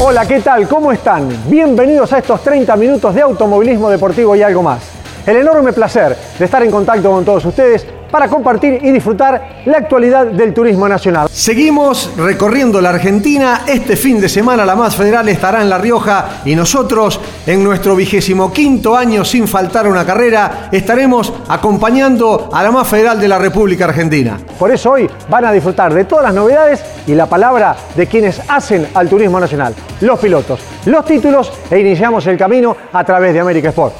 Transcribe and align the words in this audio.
Hola, 0.00 0.26
¿qué 0.26 0.40
tal? 0.40 0.66
¿Cómo 0.66 0.90
están? 0.90 1.28
Bienvenidos 1.48 2.12
a 2.12 2.18
estos 2.18 2.42
30 2.42 2.74
minutos 2.74 3.14
de 3.14 3.22
automovilismo 3.22 3.88
deportivo 3.88 4.34
y 4.34 4.42
algo 4.42 4.60
más. 4.60 4.93
El 5.26 5.36
enorme 5.36 5.72
placer 5.72 6.16
de 6.38 6.44
estar 6.44 6.62
en 6.62 6.70
contacto 6.70 7.10
con 7.10 7.24
todos 7.24 7.44
ustedes 7.46 7.86
para 8.14 8.28
compartir 8.28 8.78
y 8.80 8.92
disfrutar 8.92 9.62
la 9.64 9.78
actualidad 9.78 10.26
del 10.26 10.54
turismo 10.54 10.88
nacional. 10.88 11.28
Seguimos 11.32 12.12
recorriendo 12.16 12.80
la 12.80 12.90
Argentina. 12.90 13.62
Este 13.66 13.96
fin 13.96 14.20
de 14.20 14.28
semana 14.28 14.64
la 14.64 14.76
más 14.76 14.94
federal 14.94 15.28
estará 15.28 15.62
en 15.62 15.68
La 15.68 15.78
Rioja 15.78 16.42
y 16.44 16.54
nosotros 16.54 17.18
en 17.44 17.64
nuestro 17.64 17.96
vigésimo 17.96 18.52
quinto 18.52 18.96
año 18.96 19.24
sin 19.24 19.48
faltar 19.48 19.88
una 19.88 20.06
carrera 20.06 20.68
estaremos 20.70 21.32
acompañando 21.48 22.50
a 22.52 22.62
la 22.62 22.70
más 22.70 22.86
federal 22.86 23.18
de 23.18 23.26
la 23.26 23.38
República 23.38 23.86
Argentina. 23.86 24.38
Por 24.58 24.70
eso 24.70 24.92
hoy 24.92 25.10
van 25.28 25.46
a 25.46 25.52
disfrutar 25.52 25.92
de 25.92 26.04
todas 26.04 26.26
las 26.26 26.34
novedades 26.34 26.84
y 27.06 27.14
la 27.14 27.26
palabra 27.26 27.74
de 27.96 28.06
quienes 28.06 28.40
hacen 28.46 28.86
al 28.94 29.08
turismo 29.08 29.40
nacional, 29.40 29.74
los 30.02 30.20
pilotos, 30.20 30.60
los 30.84 31.04
títulos 31.04 31.50
e 31.68 31.80
iniciamos 31.80 32.24
el 32.28 32.38
camino 32.38 32.76
a 32.92 33.02
través 33.02 33.34
de 33.34 33.40
América 33.40 33.70
Sport. 33.70 33.94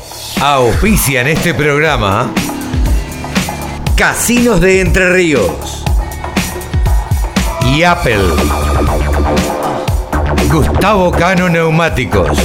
Auspician 0.47 1.27
este 1.27 1.55
programa 1.55 2.31
Casinos 3.97 4.61
de 4.61 4.83
Entre 4.83 5.11
Ríos 5.11 5.83
y 7.67 7.83
Apple. 7.83 8.21
Gustavo 10.53 11.11
Cano 11.13 11.49
Neumáticos. 11.49 12.37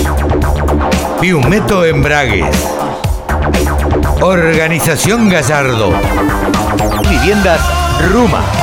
Piumeto 1.20 1.84
Embragues. 1.84 2.56
Organización 4.22 5.28
Gallardo. 5.28 5.92
Viviendas 7.10 7.60
Ruma. 8.14 8.59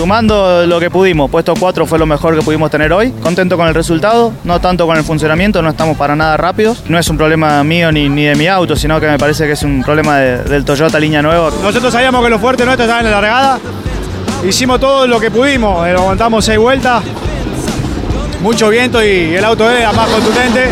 Sumando 0.00 0.64
lo 0.66 0.80
que 0.80 0.88
pudimos, 0.88 1.30
puesto 1.30 1.52
4 1.54 1.84
fue 1.84 1.98
lo 1.98 2.06
mejor 2.06 2.34
que 2.34 2.40
pudimos 2.40 2.70
tener 2.70 2.90
hoy. 2.90 3.10
Contento 3.22 3.58
con 3.58 3.68
el 3.68 3.74
resultado, 3.74 4.32
no 4.44 4.58
tanto 4.58 4.86
con 4.86 4.96
el 4.96 5.04
funcionamiento, 5.04 5.60
no 5.60 5.68
estamos 5.68 5.94
para 5.98 6.16
nada 6.16 6.38
rápidos. 6.38 6.82
No 6.88 6.98
es 6.98 7.06
un 7.10 7.18
problema 7.18 7.62
mío 7.64 7.92
ni, 7.92 8.08
ni 8.08 8.24
de 8.24 8.34
mi 8.34 8.46
auto, 8.46 8.76
sino 8.76 8.98
que 8.98 9.06
me 9.06 9.18
parece 9.18 9.44
que 9.44 9.52
es 9.52 9.62
un 9.62 9.82
problema 9.84 10.16
de- 10.16 10.42
del 10.44 10.64
Toyota 10.64 10.98
línea 10.98 11.20
nueva. 11.20 11.50
Nosotros 11.62 11.92
sabíamos 11.92 12.24
que 12.24 12.30
lo 12.30 12.38
fuerte 12.38 12.64
nuestro 12.64 12.84
estaba 12.86 13.00
en 13.00 13.04
la 13.10 13.20
largada. 13.20 13.58
Hicimos 14.48 14.80
todo 14.80 15.06
lo 15.06 15.20
que 15.20 15.30
pudimos, 15.30 15.86
eh, 15.86 15.90
aguantamos 15.90 16.46
seis 16.46 16.58
vueltas. 16.58 17.04
Mucho 18.40 18.70
viento 18.70 19.04
y 19.04 19.34
el 19.34 19.44
auto 19.44 19.70
era 19.70 19.92
más 19.92 20.08
contundente. 20.08 20.70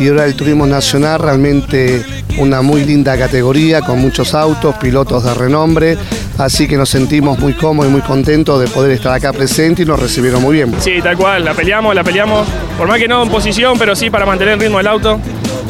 y 0.00 0.08
ahora 0.08 0.24
el 0.26 0.34
turismo 0.34 0.66
nacional 0.66 1.20
realmente 1.20 2.04
una 2.38 2.60
muy 2.60 2.84
linda 2.84 3.16
categoría 3.16 3.80
con 3.80 3.98
muchos 4.00 4.34
autos, 4.34 4.74
pilotos 4.74 5.24
de 5.24 5.32
renombre, 5.32 5.96
así 6.38 6.66
que 6.66 6.76
nos 6.76 6.88
sentimos 6.88 7.38
muy 7.38 7.52
cómodos 7.54 7.90
y 7.90 7.92
muy 7.92 8.02
contentos 8.02 8.60
de 8.60 8.68
poder 8.68 8.92
estar 8.92 9.12
acá 9.12 9.32
presente 9.32 9.82
y 9.82 9.84
nos 9.84 10.00
recibieron 10.00 10.42
muy 10.42 10.56
bien. 10.56 10.74
Sí, 10.80 11.00
tal 11.02 11.16
cual, 11.16 11.44
la 11.44 11.54
peleamos, 11.54 11.94
la 11.94 12.04
peleamos. 12.04 12.46
Por 12.78 12.88
más 12.88 12.98
que 12.98 13.08
no 13.08 13.22
en 13.22 13.28
posición, 13.28 13.78
pero 13.78 13.96
sí 13.96 14.10
para 14.10 14.26
mantener 14.26 14.54
el 14.54 14.60
ritmo 14.60 14.78
del 14.78 14.86
auto. 14.86 15.20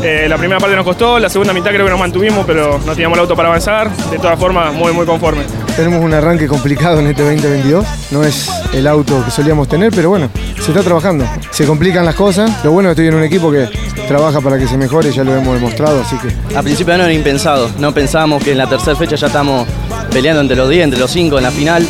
Eh, 0.03 0.27
la 0.29 0.37
primera 0.37 0.61
parte 0.61 0.77
nos 0.77 0.85
costó, 0.85 1.19
la 1.19 1.29
segunda 1.31 1.53
mitad 1.53 1.71
creo 1.71 1.85
que 1.85 1.91
nos 1.91 1.99
mantuvimos, 1.99 2.45
pero 2.47 2.79
no 2.85 2.93
teníamos 2.93 3.17
el 3.17 3.23
auto 3.23 3.35
para 3.35 3.49
avanzar. 3.49 3.91
De 4.11 4.19
todas 4.19 4.39
formas, 4.39 4.73
muy, 4.75 4.93
muy 4.93 5.07
conforme. 5.07 5.43
Tenemos 5.75 6.03
un 6.03 6.13
arranque 6.13 6.47
complicado 6.47 7.01
en 7.01 7.07
este 7.09 7.23
2022. 7.23 7.87
No 8.11 8.23
es 8.23 8.49
el 8.73 8.87
auto 8.87 9.25
que 9.25 9.31
solíamos 9.31 9.69
tener, 9.69 9.93
pero 9.95 10.11
bueno, 10.11 10.31
se 10.61 10.71
está 10.71 10.83
trabajando. 10.83 11.27
Se 11.51 11.67
complican 11.67 12.05
las 12.05 12.15
cosas. 12.15 12.65
Lo 12.65 12.73
bueno 12.73 12.91
es 12.91 12.97
que 12.97 13.03
estoy 13.03 13.15
en 13.15 13.21
un 13.21 13.25
equipo 13.25 13.51
que 13.51 13.69
trabaja 14.07 14.41
para 14.41 14.59
que 14.59 14.67
se 14.67 14.77
mejore, 14.77 15.11
ya 15.11 15.25
lo 15.25 15.35
hemos 15.35 15.55
demostrado, 15.55 16.01
así 16.01 16.17
que 16.19 16.57
A 16.57 16.63
principio 16.63 16.93
de 16.93 17.01
año 17.01 17.05
era 17.05 17.13
impensado. 17.13 17.71
No 17.79 17.93
pensábamos 17.93 18.43
que 18.43 18.53
en 18.53 18.59
la 18.59 18.69
tercera 18.69 18.97
fecha 18.97 19.17
ya 19.17 19.27
estamos 19.27 19.67
peleando 20.11 20.41
entre 20.41 20.57
los 20.57 20.69
10, 20.69 20.85
entre 20.85 21.01
los 21.01 21.11
5 21.11 21.39
en 21.39 21.43
la 21.43 21.51
final. 21.51 21.87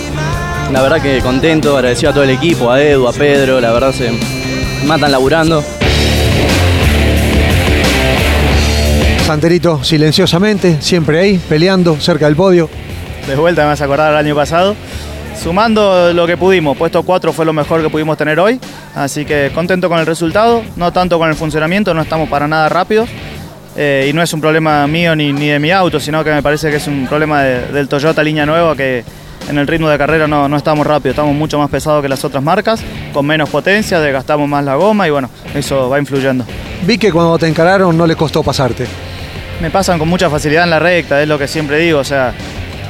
La 0.72 0.82
verdad 0.82 1.00
que 1.00 1.20
contento, 1.20 1.76
agradecido 1.76 2.10
a 2.10 2.12
todo 2.12 2.24
el 2.24 2.30
equipo, 2.30 2.70
a 2.70 2.82
Edu, 2.82 3.06
a 3.06 3.12
Pedro, 3.12 3.60
la 3.60 3.72
verdad 3.72 3.92
se 3.92 4.10
matan 4.84 5.12
laburando. 5.12 5.62
Santerito 9.24 9.82
silenciosamente, 9.82 10.80
siempre 10.80 11.18
ahí, 11.18 11.40
peleando 11.48 11.98
cerca 12.00 12.26
del 12.26 12.36
podio. 12.36 12.68
De 13.26 13.34
vuelta 13.34 13.62
me 13.62 13.68
vas 13.68 13.80
a 13.80 13.84
acordar 13.84 14.10
del 14.10 14.18
año 14.18 14.36
pasado. 14.36 14.76
Sumando 15.42 16.12
lo 16.12 16.26
que 16.26 16.36
pudimos, 16.36 16.76
puesto 16.76 17.02
4 17.02 17.32
fue 17.32 17.44
lo 17.44 17.52
mejor 17.52 17.82
que 17.82 17.90
pudimos 17.90 18.16
tener 18.16 18.40
hoy. 18.40 18.58
Así 18.94 19.24
que 19.24 19.50
contento 19.54 19.88
con 19.88 19.98
el 19.98 20.06
resultado, 20.06 20.62
no 20.76 20.92
tanto 20.92 21.18
con 21.18 21.28
el 21.28 21.34
funcionamiento, 21.34 21.92
no 21.92 22.02
estamos 22.02 22.28
para 22.28 22.48
nada 22.48 22.68
rápidos. 22.68 23.08
Eh, 23.76 24.06
y 24.08 24.12
no 24.14 24.22
es 24.22 24.32
un 24.32 24.40
problema 24.40 24.86
mío 24.86 25.14
ni, 25.14 25.32
ni 25.32 25.48
de 25.48 25.58
mi 25.58 25.70
auto, 25.70 26.00
sino 26.00 26.24
que 26.24 26.30
me 26.30 26.42
parece 26.42 26.70
que 26.70 26.76
es 26.76 26.86
un 26.86 27.06
problema 27.06 27.42
de- 27.42 27.66
del 27.68 27.88
Toyota 27.88 28.22
línea 28.22 28.46
nueva 28.46 28.74
que 28.74 29.04
en 29.50 29.58
el 29.58 29.66
ritmo 29.66 29.88
de 29.90 29.98
carrera 29.98 30.26
no, 30.26 30.48
no 30.48 30.56
estamos 30.56 30.86
rápidos, 30.86 31.12
estamos 31.14 31.34
mucho 31.34 31.58
más 31.58 31.68
pesados 31.70 32.02
que 32.02 32.08
las 32.08 32.24
otras 32.24 32.42
marcas, 32.42 32.80
con 33.12 33.26
menos 33.26 33.48
potencia, 33.50 34.00
desgastamos 34.00 34.48
más 34.48 34.64
la 34.64 34.76
goma 34.76 35.06
y 35.06 35.10
bueno, 35.10 35.28
eso 35.54 35.88
va 35.90 35.98
influyendo. 35.98 36.44
Vi 36.86 36.96
que 36.98 37.12
cuando 37.12 37.38
te 37.38 37.46
encararon 37.46 37.96
no 37.96 38.06
le 38.06 38.16
costó 38.16 38.42
pasarte. 38.42 38.86
Me 39.60 39.70
pasan 39.70 39.98
con 39.98 40.08
mucha 40.08 40.28
facilidad 40.30 40.64
en 40.64 40.70
la 40.70 40.78
recta, 40.78 41.22
es 41.22 41.28
lo 41.28 41.38
que 41.38 41.46
siempre 41.46 41.78
digo. 41.78 41.98
O 42.00 42.04
sea, 42.04 42.32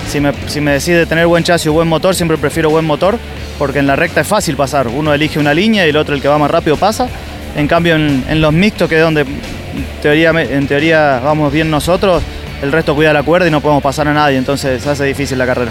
si 0.08 0.20
me, 0.20 0.32
si 0.46 0.60
me 0.60 0.70
decide 0.72 1.04
tener 1.06 1.26
buen 1.26 1.44
chasis 1.44 1.66
o 1.68 1.72
buen 1.72 1.88
motor, 1.88 2.14
siempre 2.14 2.38
prefiero 2.38 2.70
buen 2.70 2.84
motor, 2.84 3.18
porque 3.58 3.80
en 3.80 3.86
la 3.86 3.96
recta 3.96 4.20
es 4.22 4.26
fácil 4.26 4.56
pasar. 4.56 4.86
Uno 4.88 5.12
elige 5.12 5.38
una 5.38 5.52
línea 5.52 5.84
y 5.86 5.90
el 5.90 5.96
otro, 5.96 6.14
el 6.14 6.22
que 6.22 6.28
va 6.28 6.38
más 6.38 6.50
rápido, 6.50 6.76
pasa. 6.76 7.08
En 7.56 7.68
cambio, 7.68 7.94
en, 7.96 8.24
en 8.28 8.40
los 8.40 8.52
mixtos, 8.52 8.88
que 8.88 8.96
es 8.96 9.02
donde 9.02 9.24
teoría, 10.02 10.30
en 10.30 10.66
teoría 10.66 11.20
vamos 11.22 11.52
bien 11.52 11.70
nosotros, 11.70 12.22
el 12.62 12.72
resto 12.72 12.94
cuida 12.94 13.12
la 13.12 13.22
cuerda 13.22 13.48
y 13.48 13.50
no 13.50 13.60
podemos 13.60 13.82
pasar 13.82 14.08
a 14.08 14.14
nadie, 14.14 14.36
entonces 14.38 14.82
se 14.82 14.90
hace 14.90 15.04
difícil 15.04 15.38
la 15.38 15.46
carrera. 15.46 15.70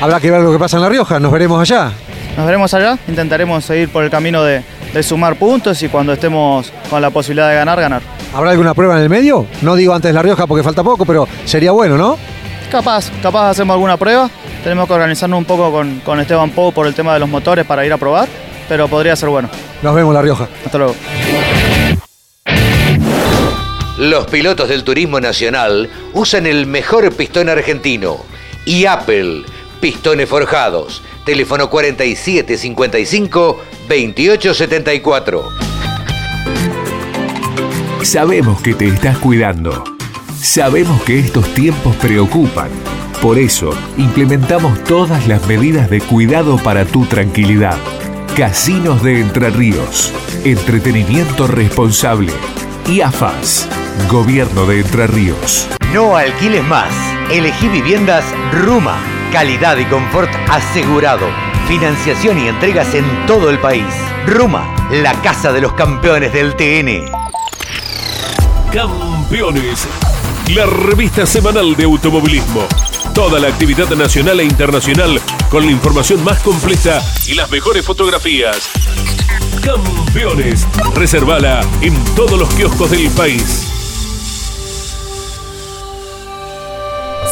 Habrá 0.00 0.20
que 0.20 0.30
ver 0.30 0.40
lo 0.40 0.52
que 0.52 0.58
pasa 0.58 0.76
en 0.76 0.82
La 0.82 0.88
Rioja, 0.88 1.18
nos 1.18 1.32
veremos 1.32 1.60
allá. 1.60 1.90
Nos 2.36 2.46
veremos 2.46 2.72
allá, 2.74 2.98
intentaremos 3.08 3.64
seguir 3.64 3.88
por 3.88 4.04
el 4.04 4.10
camino 4.10 4.44
de, 4.44 4.62
de 4.96 5.02
sumar 5.02 5.36
puntos 5.36 5.82
y 5.82 5.90
cuando 5.90 6.14
estemos 6.14 6.72
con 6.88 7.02
la 7.02 7.10
posibilidad 7.10 7.50
de 7.50 7.56
ganar, 7.56 7.78
ganar. 7.78 8.00
¿Habrá 8.34 8.52
alguna 8.52 8.72
prueba 8.72 8.96
en 8.96 9.02
el 9.02 9.10
medio? 9.10 9.46
No 9.60 9.76
digo 9.76 9.92
antes 9.92 10.12
La 10.14 10.22
Rioja 10.22 10.46
porque 10.46 10.64
falta 10.64 10.82
poco, 10.82 11.04
pero 11.04 11.28
sería 11.44 11.70
bueno, 11.72 11.98
¿no? 11.98 12.16
Capaz, 12.70 13.10
capaz 13.22 13.50
hacemos 13.50 13.74
alguna 13.74 13.98
prueba. 13.98 14.30
Tenemos 14.64 14.86
que 14.86 14.94
organizarnos 14.94 15.38
un 15.38 15.44
poco 15.44 15.70
con, 15.70 16.00
con 16.00 16.18
Esteban 16.18 16.50
Pou 16.50 16.72
por 16.72 16.86
el 16.86 16.94
tema 16.94 17.12
de 17.12 17.20
los 17.20 17.28
motores 17.28 17.66
para 17.66 17.84
ir 17.84 17.92
a 17.92 17.98
probar, 17.98 18.26
pero 18.70 18.88
podría 18.88 19.14
ser 19.16 19.28
bueno. 19.28 19.50
Nos 19.82 19.94
vemos 19.94 20.14
La 20.14 20.22
Rioja. 20.22 20.48
Hasta 20.64 20.78
luego. 20.78 20.94
Los 23.98 24.26
pilotos 24.28 24.70
del 24.70 24.82
turismo 24.82 25.20
nacional 25.20 25.90
usan 26.14 26.46
el 26.46 26.66
mejor 26.66 27.14
pistón 27.14 27.50
argentino 27.50 28.16
y 28.64 28.86
Apple, 28.86 29.44
pistones 29.76 30.28
forjados. 30.28 31.02
Teléfono 31.24 31.70
4755 31.70 33.62
2874. 33.88 35.48
Sabemos 38.02 38.60
que 38.62 38.74
te 38.74 38.86
estás 38.86 39.18
cuidando. 39.18 39.84
Sabemos 40.40 41.02
que 41.02 41.18
estos 41.18 41.52
tiempos 41.54 41.96
preocupan. 41.96 42.70
Por 43.20 43.38
eso, 43.38 43.76
implementamos 43.96 44.84
todas 44.84 45.26
las 45.26 45.44
medidas 45.46 45.90
de 45.90 46.00
cuidado 46.00 46.56
para 46.58 46.84
tu 46.84 47.04
tranquilidad. 47.06 47.76
Casinos 48.36 49.02
de 49.02 49.20
Entre 49.20 49.50
Ríos. 49.50 50.12
Entretenimiento 50.44 51.46
responsable. 51.46 52.32
Y 52.86 53.00
AFAS. 53.00 53.68
Gobierno 54.08 54.66
de 54.66 54.80
Entre 54.80 55.06
Ríos. 55.06 55.66
No 55.92 56.16
alquiles 56.16 56.62
más. 56.62 56.92
Elegí 57.32 57.68
viviendas 57.68 58.24
Ruma. 58.52 58.98
Calidad 59.32 59.76
y 59.78 59.84
confort 59.86 60.30
asegurado. 60.48 61.26
Financiación 61.68 62.38
y 62.38 62.48
entregas 62.48 62.94
en 62.94 63.04
todo 63.26 63.50
el 63.50 63.58
país. 63.58 63.94
Ruma, 64.26 64.74
la 64.90 65.12
casa 65.22 65.52
de 65.52 65.60
los 65.60 65.72
campeones 65.74 66.32
del 66.32 66.54
TN. 66.56 67.10
Campeones 68.72 69.86
la 70.54 70.64
revista 70.64 71.26
semanal 71.26 71.74
de 71.74 71.84
automovilismo. 71.84 72.66
Toda 73.14 73.40
la 73.40 73.48
actividad 73.48 73.88
nacional 73.96 74.38
e 74.40 74.44
internacional 74.44 75.20
con 75.50 75.66
la 75.66 75.72
información 75.72 76.22
más 76.22 76.40
completa 76.40 77.02
y 77.26 77.34
las 77.34 77.50
mejores 77.50 77.84
fotografías. 77.84 78.70
Campeones, 79.62 80.66
reservala 80.94 81.62
en 81.80 81.94
todos 82.14 82.38
los 82.38 82.48
kioscos 82.54 82.90
del 82.92 83.10
país. 83.10 83.75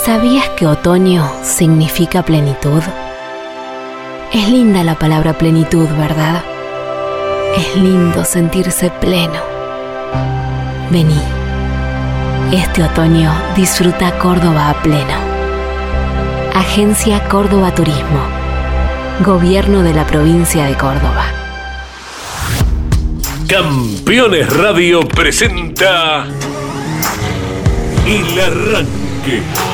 ¿Sabías 0.05 0.51
que 0.51 0.67
otoño 0.67 1.27
significa 1.43 2.23
plenitud? 2.23 2.83
Es 4.35 4.51
linda 4.51 4.85
la 4.85 4.99
palabra 4.99 5.33
plenitud, 5.33 5.89
¿verdad? 5.97 6.45
Es 7.57 7.75
lindo 7.77 8.23
sentirse 8.23 8.91
pleno. 8.91 9.41
Vení. 10.91 11.19
Este 12.53 12.83
otoño 12.83 13.33
disfruta 13.57 14.19
Córdoba 14.19 14.69
a 14.69 14.83
pleno. 14.83 15.17
Agencia 16.55 17.27
Córdoba 17.27 17.75
Turismo. 17.75 18.21
Gobierno 19.25 19.83
de 19.83 19.95
la 19.95 20.07
provincia 20.07 20.67
de 20.67 20.75
Córdoba. 20.75 21.25
Campeones 23.49 24.55
Radio 24.55 25.01
presenta 25.09 26.27
El 28.05 28.39
Arranque. 28.39 29.74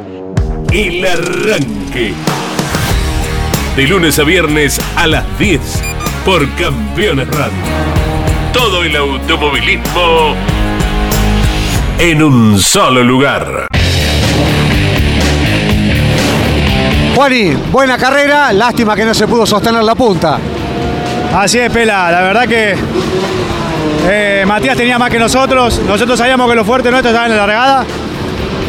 El 0.71 1.05
Arranque. 1.05 2.13
De 3.75 3.87
lunes 3.87 4.19
a 4.19 4.23
viernes 4.23 4.79
a 4.95 5.07
las 5.07 5.39
10 5.39 5.59
por 6.25 6.47
Campeones 6.55 7.27
Radio 7.29 7.91
todo 8.53 8.83
el 8.83 8.95
automovilismo 8.95 10.35
en 11.97 12.21
un 12.23 12.59
solo 12.59 13.03
lugar. 13.03 13.67
Juani, 17.15 17.53
buena 17.71 17.97
carrera, 17.97 18.51
lástima 18.51 18.95
que 18.95 19.05
no 19.05 19.13
se 19.13 19.27
pudo 19.27 19.45
sostener 19.45 19.83
la 19.83 19.95
punta. 19.95 20.37
Así 21.35 21.59
es, 21.59 21.71
Pela, 21.71 22.11
la 22.11 22.21
verdad 22.21 22.47
que 22.47 22.75
eh, 24.09 24.43
Matías 24.45 24.75
tenía 24.75 24.99
más 24.99 25.09
que 25.09 25.19
nosotros, 25.19 25.81
nosotros 25.87 26.17
sabíamos 26.17 26.49
que 26.49 26.55
lo 26.55 26.65
fuerte 26.65 26.91
nuestro 26.91 27.11
estaba 27.11 27.27
en 27.27 27.37
la 27.37 27.47
largada, 27.47 27.85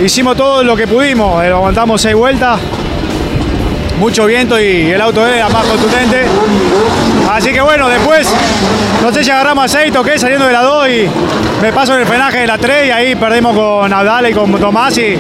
hicimos 0.01 0.37
todo 0.37 0.63
lo 0.63 0.77
que 0.77 0.87
pudimos, 0.87 1.43
eh, 1.45 1.49
aguantamos 1.49 2.01
seis 2.01 2.15
vueltas, 2.15 2.61
mucho 3.99 4.27
viento 4.27 4.59
y 4.59 4.91
el 4.91 5.01
auto 5.01 5.27
era 5.27 5.49
más 5.49 5.65
contundente. 5.65 6.25
Así 7.31 7.53
que 7.53 7.61
bueno, 7.61 7.89
después, 7.89 8.29
no 9.03 9.13
sé 9.13 9.25
si 9.25 9.31
agarramos 9.31 9.65
aceite 9.65 9.99
o 9.99 10.03
qué, 10.03 10.19
saliendo 10.19 10.47
de 10.47 10.53
la 10.53 10.63
2 10.63 10.89
y 10.89 11.09
me 11.63 11.73
paso 11.73 11.97
el 11.97 12.07
frenaje 12.07 12.41
de 12.41 12.47
la 12.47 12.59
3 12.59 12.89
y 12.89 12.91
ahí 12.91 13.15
perdimos 13.15 13.55
con 13.55 13.93
Abdala 13.93 14.29
y 14.29 14.35
con 14.35 14.53
Tomás 14.53 14.99
y, 14.99 15.17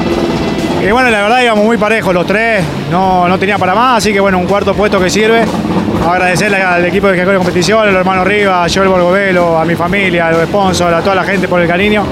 bueno, 0.91 1.11
la 1.11 1.23
verdad 1.23 1.43
íbamos 1.43 1.65
muy 1.65 1.77
parejos 1.77 2.13
los 2.13 2.27
tres, 2.27 2.65
no, 2.91 3.29
no 3.29 3.39
tenía 3.39 3.57
para 3.57 3.73
más, 3.73 3.99
así 3.99 4.13
que 4.13 4.19
bueno, 4.19 4.39
un 4.39 4.47
cuarto 4.47 4.75
puesto 4.75 4.99
que 4.99 5.09
sirve. 5.09 5.45
Agradecerle 6.05 6.61
al 6.61 6.85
equipo 6.85 7.07
de 7.07 7.25
de 7.25 7.37
competición, 7.37 7.83
a 7.83 7.85
los 7.85 7.95
hermanos 7.95 8.27
Rivas, 8.27 8.69
a 8.69 8.75
Joel 8.75 8.89
Borgovelo, 8.89 9.57
a 9.57 9.65
mi 9.65 9.77
familia, 9.77 10.27
a 10.27 10.33
los 10.33 10.43
sponsors, 10.49 10.93
a 10.93 11.01
toda 11.01 11.15
la 11.15 11.23
gente 11.23 11.47
por 11.47 11.61
el 11.61 11.69
cariño 11.69 12.05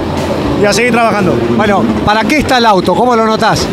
y 0.60 0.64
a 0.64 0.72
seguir 0.72 0.92
trabajando. 0.92 1.32
Bueno, 1.56 1.82
¿para 2.04 2.24
qué 2.24 2.38
está 2.38 2.58
el 2.58 2.66
auto? 2.66 2.94
¿Cómo 2.94 3.16
lo 3.16 3.24
notás? 3.24 3.66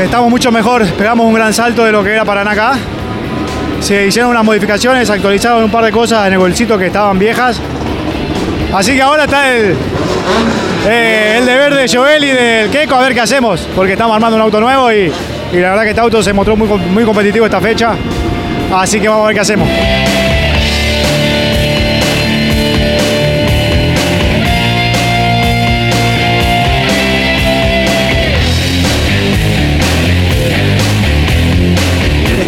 Estamos 0.00 0.30
mucho 0.30 0.50
mejor, 0.50 0.84
pegamos 0.92 1.26
un 1.26 1.34
gran 1.34 1.52
salto 1.52 1.84
de 1.84 1.92
lo 1.92 2.02
que 2.02 2.12
era 2.12 2.22
acá. 2.22 2.78
Se 3.80 4.06
hicieron 4.06 4.30
unas 4.30 4.44
modificaciones, 4.44 5.10
actualizaron 5.10 5.64
un 5.64 5.70
par 5.70 5.84
de 5.84 5.92
cosas 5.92 6.26
en 6.26 6.32
el 6.32 6.38
bolsito 6.38 6.78
que 6.78 6.86
estaban 6.86 7.18
viejas. 7.18 7.60
Así 8.72 8.94
que 8.94 9.02
ahora 9.02 9.24
está 9.24 9.54
el, 9.54 9.76
eh, 10.88 11.36
el 11.38 11.46
deber 11.46 11.74
de 11.74 11.88
Joel 11.88 12.24
y 12.24 12.30
del 12.30 12.70
Keiko 12.70 12.94
a 12.94 13.00
ver 13.02 13.14
qué 13.14 13.20
hacemos, 13.20 13.68
porque 13.76 13.92
estamos 13.92 14.14
armando 14.14 14.36
un 14.36 14.42
auto 14.42 14.60
nuevo 14.60 14.92
y, 14.92 15.12
la 15.52 15.70
verdad 15.70 15.82
que 15.84 15.90
este 15.90 16.00
auto 16.00 16.22
se 16.22 16.32
mostró 16.32 16.56
muy, 16.56 16.66
muy 16.66 17.04
competitivo 17.04 17.44
esta 17.44 17.60
fecha. 17.60 17.94
Así 18.74 19.00
que 19.00 19.08
vamos 19.08 19.24
a 19.24 19.26
ver 19.28 19.34
qué 19.34 19.40
hacemos. 19.40 19.68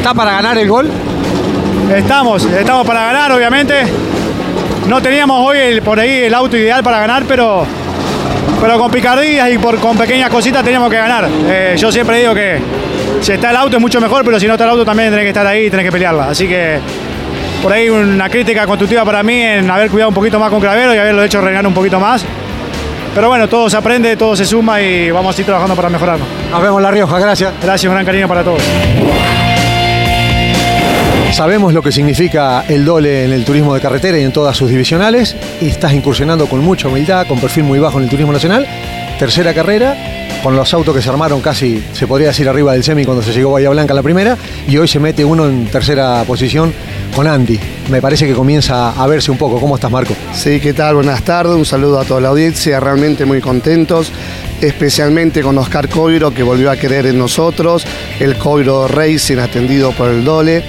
¿Está 0.06 0.14
para 0.14 0.35
ganar 0.35 0.56
el 0.56 0.69
gol? 0.69 0.88
Estamos, 1.93 2.44
estamos 2.44 2.87
para 2.87 3.06
ganar, 3.06 3.32
obviamente. 3.32 3.82
No 4.87 5.03
teníamos 5.03 5.44
hoy 5.44 5.81
por 5.81 5.99
ahí 5.99 6.23
el 6.23 6.32
auto 6.32 6.56
ideal 6.56 6.81
para 6.85 7.00
ganar, 7.00 7.25
pero, 7.26 7.67
pero 8.61 8.79
con 8.79 8.88
picardías 8.88 9.50
y 9.50 9.58
por, 9.58 9.81
con 9.81 9.99
pequeñas 9.99 10.31
cositas 10.31 10.62
teníamos 10.62 10.91
que 10.91 10.97
ganar. 10.97 11.29
Eh, 11.49 11.75
yo 11.76 11.91
siempre 11.91 12.20
digo 12.20 12.37
que 12.37 12.61
si 13.20 13.32
está 13.32 13.50
el 13.50 13.56
auto 13.56 13.79
es 13.79 13.82
mucho 13.82 14.00
mejor, 14.00 14.25
pero 14.25 14.38
si 14.38 14.47
no 14.47 14.53
está 14.53 14.62
el 14.62 14.70
auto 14.70 14.85
también 14.85 15.11
tenés 15.11 15.25
que 15.25 15.31
estar 15.31 15.44
ahí 15.44 15.67
y 15.67 15.70
tenés 15.70 15.87
que 15.87 15.91
pelearla. 15.91 16.29
Así 16.29 16.47
que 16.47 16.79
por 17.61 17.73
ahí 17.73 17.88
una 17.88 18.29
crítica 18.29 18.64
constructiva 18.64 19.05
para 19.05 19.25
mí 19.25 19.41
en 19.43 19.69
haber 19.69 19.91
cuidado 19.91 20.11
un 20.11 20.14
poquito 20.14 20.38
más 20.38 20.50
con 20.50 20.61
Cravero 20.61 20.94
y 20.94 20.99
haberlo 20.99 21.25
hecho 21.25 21.41
reinar 21.41 21.67
un 21.67 21.75
poquito 21.75 21.99
más. 21.99 22.25
Pero 23.12 23.26
bueno, 23.26 23.49
todo 23.49 23.69
se 23.69 23.76
aprende, 23.76 24.17
todo 24.17 24.37
se 24.37 24.44
suma 24.44 24.81
y 24.81 25.11
vamos 25.11 25.31
a 25.31 25.32
seguir 25.32 25.47
trabajando 25.47 25.75
para 25.75 25.91
mejorarnos. 25.91 26.29
Nos 26.52 26.62
vemos 26.62 26.79
en 26.79 26.82
La 26.85 26.91
Rioja, 26.93 27.19
gracias. 27.19 27.55
Gracias, 27.61 27.88
un 27.88 27.94
gran 27.94 28.06
cariño 28.06 28.29
para 28.29 28.44
todos. 28.44 28.62
Sabemos 31.37 31.75
lo 31.75 31.83
que 31.83 31.93
significa 31.93 32.65
el 32.67 32.87
dole 32.87 33.27
en 33.27 33.31
el 33.31 33.44
turismo 33.44 33.75
de 33.75 33.81
carretera 33.83 34.19
y 34.19 34.23
en 34.23 34.33
todas 34.33 34.56
sus 34.56 34.71
divisionales. 34.71 35.37
Estás 35.61 35.93
incursionando 35.93 36.47
con 36.47 36.61
mucha 36.61 36.88
humildad, 36.88 37.27
con 37.27 37.38
perfil 37.38 37.65
muy 37.65 37.79
bajo 37.79 37.99
en 37.99 38.05
el 38.05 38.11
turismo 38.11 38.33
nacional. 38.33 38.67
Tercera 39.19 39.53
carrera, 39.53 40.41
con 40.43 40.56
los 40.56 40.73
autos 40.73 40.97
que 40.97 41.03
se 41.03 41.11
armaron 41.11 41.43
casi, 41.43 41.85
se 41.93 42.06
podría 42.06 42.29
decir, 42.29 42.49
arriba 42.49 42.73
del 42.73 42.83
semi 42.83 43.05
cuando 43.05 43.23
se 43.23 43.35
llegó 43.35 43.53
Bahía 43.53 43.69
Blanca 43.69 43.93
la 43.93 44.03
primera. 44.03 44.38
Y 44.67 44.79
hoy 44.79 44.88
se 44.88 44.99
mete 44.99 45.27
uno 45.27 45.47
en 45.47 45.67
tercera 45.67 46.25
posición 46.26 46.73
con 47.14 47.26
Andy. 47.26 47.61
Me 47.90 48.00
parece 48.00 48.26
que 48.26 48.33
comienza 48.33 48.93
a 48.93 49.07
verse 49.07 49.31
un 49.31 49.37
poco. 49.37 49.61
¿Cómo 49.61 49.75
estás, 49.75 49.90
Marco? 49.90 50.14
Sí, 50.33 50.59
¿qué 50.59 50.73
tal? 50.73 50.95
Buenas 50.95 51.21
tardes. 51.21 51.55
Un 51.55 51.66
saludo 51.66 52.00
a 52.00 52.07
toda 52.07 52.23
la 52.23 52.28
audiencia. 52.28 52.81
Realmente 52.81 53.26
muy 53.26 53.43
contentos 53.43 54.11
especialmente 54.61 55.43
con 55.43 55.59
Oscar 55.59 55.88
Coiro 55.88 56.33
que 56.33 56.43
volvió 56.43 56.71
a 56.71 56.76
querer 56.76 57.07
en 57.07 57.19
nosotros, 57.19 57.85
el 58.19 58.37
Coiro 58.37 58.88
Racing 58.88 59.38
atendido 59.38 59.93
por 59.93 60.09
el 60.09 60.25
Dole. 60.25 60.64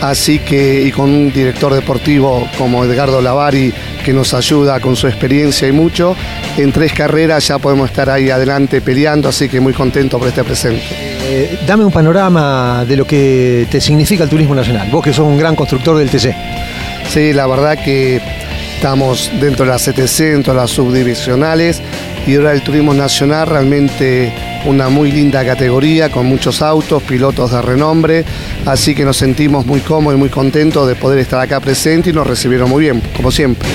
Así 0.00 0.38
que, 0.38 0.84
y 0.84 0.92
con 0.92 1.10
un 1.10 1.32
director 1.32 1.74
deportivo 1.74 2.48
como 2.56 2.84
Edgardo 2.84 3.20
Lavari, 3.20 3.72
que 4.04 4.12
nos 4.12 4.32
ayuda 4.32 4.78
con 4.78 4.94
su 4.94 5.08
experiencia 5.08 5.66
y 5.66 5.72
mucho, 5.72 6.14
en 6.56 6.70
tres 6.72 6.92
carreras 6.92 7.48
ya 7.48 7.58
podemos 7.58 7.90
estar 7.90 8.08
ahí 8.08 8.30
adelante 8.30 8.80
peleando, 8.80 9.28
así 9.28 9.48
que 9.48 9.60
muy 9.60 9.72
contento 9.72 10.18
por 10.18 10.28
este 10.28 10.44
presente. 10.44 10.82
Eh, 10.90 11.58
dame 11.66 11.84
un 11.84 11.90
panorama 11.90 12.84
de 12.86 12.96
lo 12.96 13.04
que 13.04 13.66
te 13.70 13.80
significa 13.80 14.22
el 14.22 14.30
turismo 14.30 14.54
nacional, 14.54 14.88
vos 14.90 15.02
que 15.02 15.12
sos 15.12 15.26
un 15.26 15.36
gran 15.36 15.56
constructor 15.56 15.98
del 15.98 16.08
TC. 16.08 16.34
Sí, 17.10 17.32
la 17.32 17.46
verdad 17.48 17.76
que 17.84 18.20
estamos 18.76 19.32
dentro 19.40 19.64
de 19.64 19.72
las 19.72 19.82
700, 19.82 20.54
las 20.54 20.70
subdivisionales, 20.70 21.82
y 22.24 22.36
ahora 22.36 22.52
el 22.52 22.62
turismo 22.62 22.94
nacional 22.94 23.48
realmente 23.48 24.32
una 24.64 24.88
muy 24.88 25.12
linda 25.12 25.44
categoría 25.44 26.10
con 26.10 26.26
muchos 26.26 26.62
autos, 26.62 27.02
pilotos 27.02 27.52
de 27.52 27.62
renombre, 27.62 28.24
así 28.66 28.94
que 28.94 29.04
nos 29.04 29.16
sentimos 29.16 29.66
muy 29.66 29.80
cómodos 29.80 30.16
y 30.16 30.20
muy 30.20 30.28
contentos 30.28 30.86
de 30.88 30.94
poder 30.94 31.18
estar 31.18 31.40
acá 31.40 31.60
presente 31.60 32.10
y 32.10 32.12
nos 32.12 32.26
recibieron 32.26 32.68
muy 32.68 32.82
bien, 32.82 33.02
como 33.16 33.30
siempre. 33.30 33.68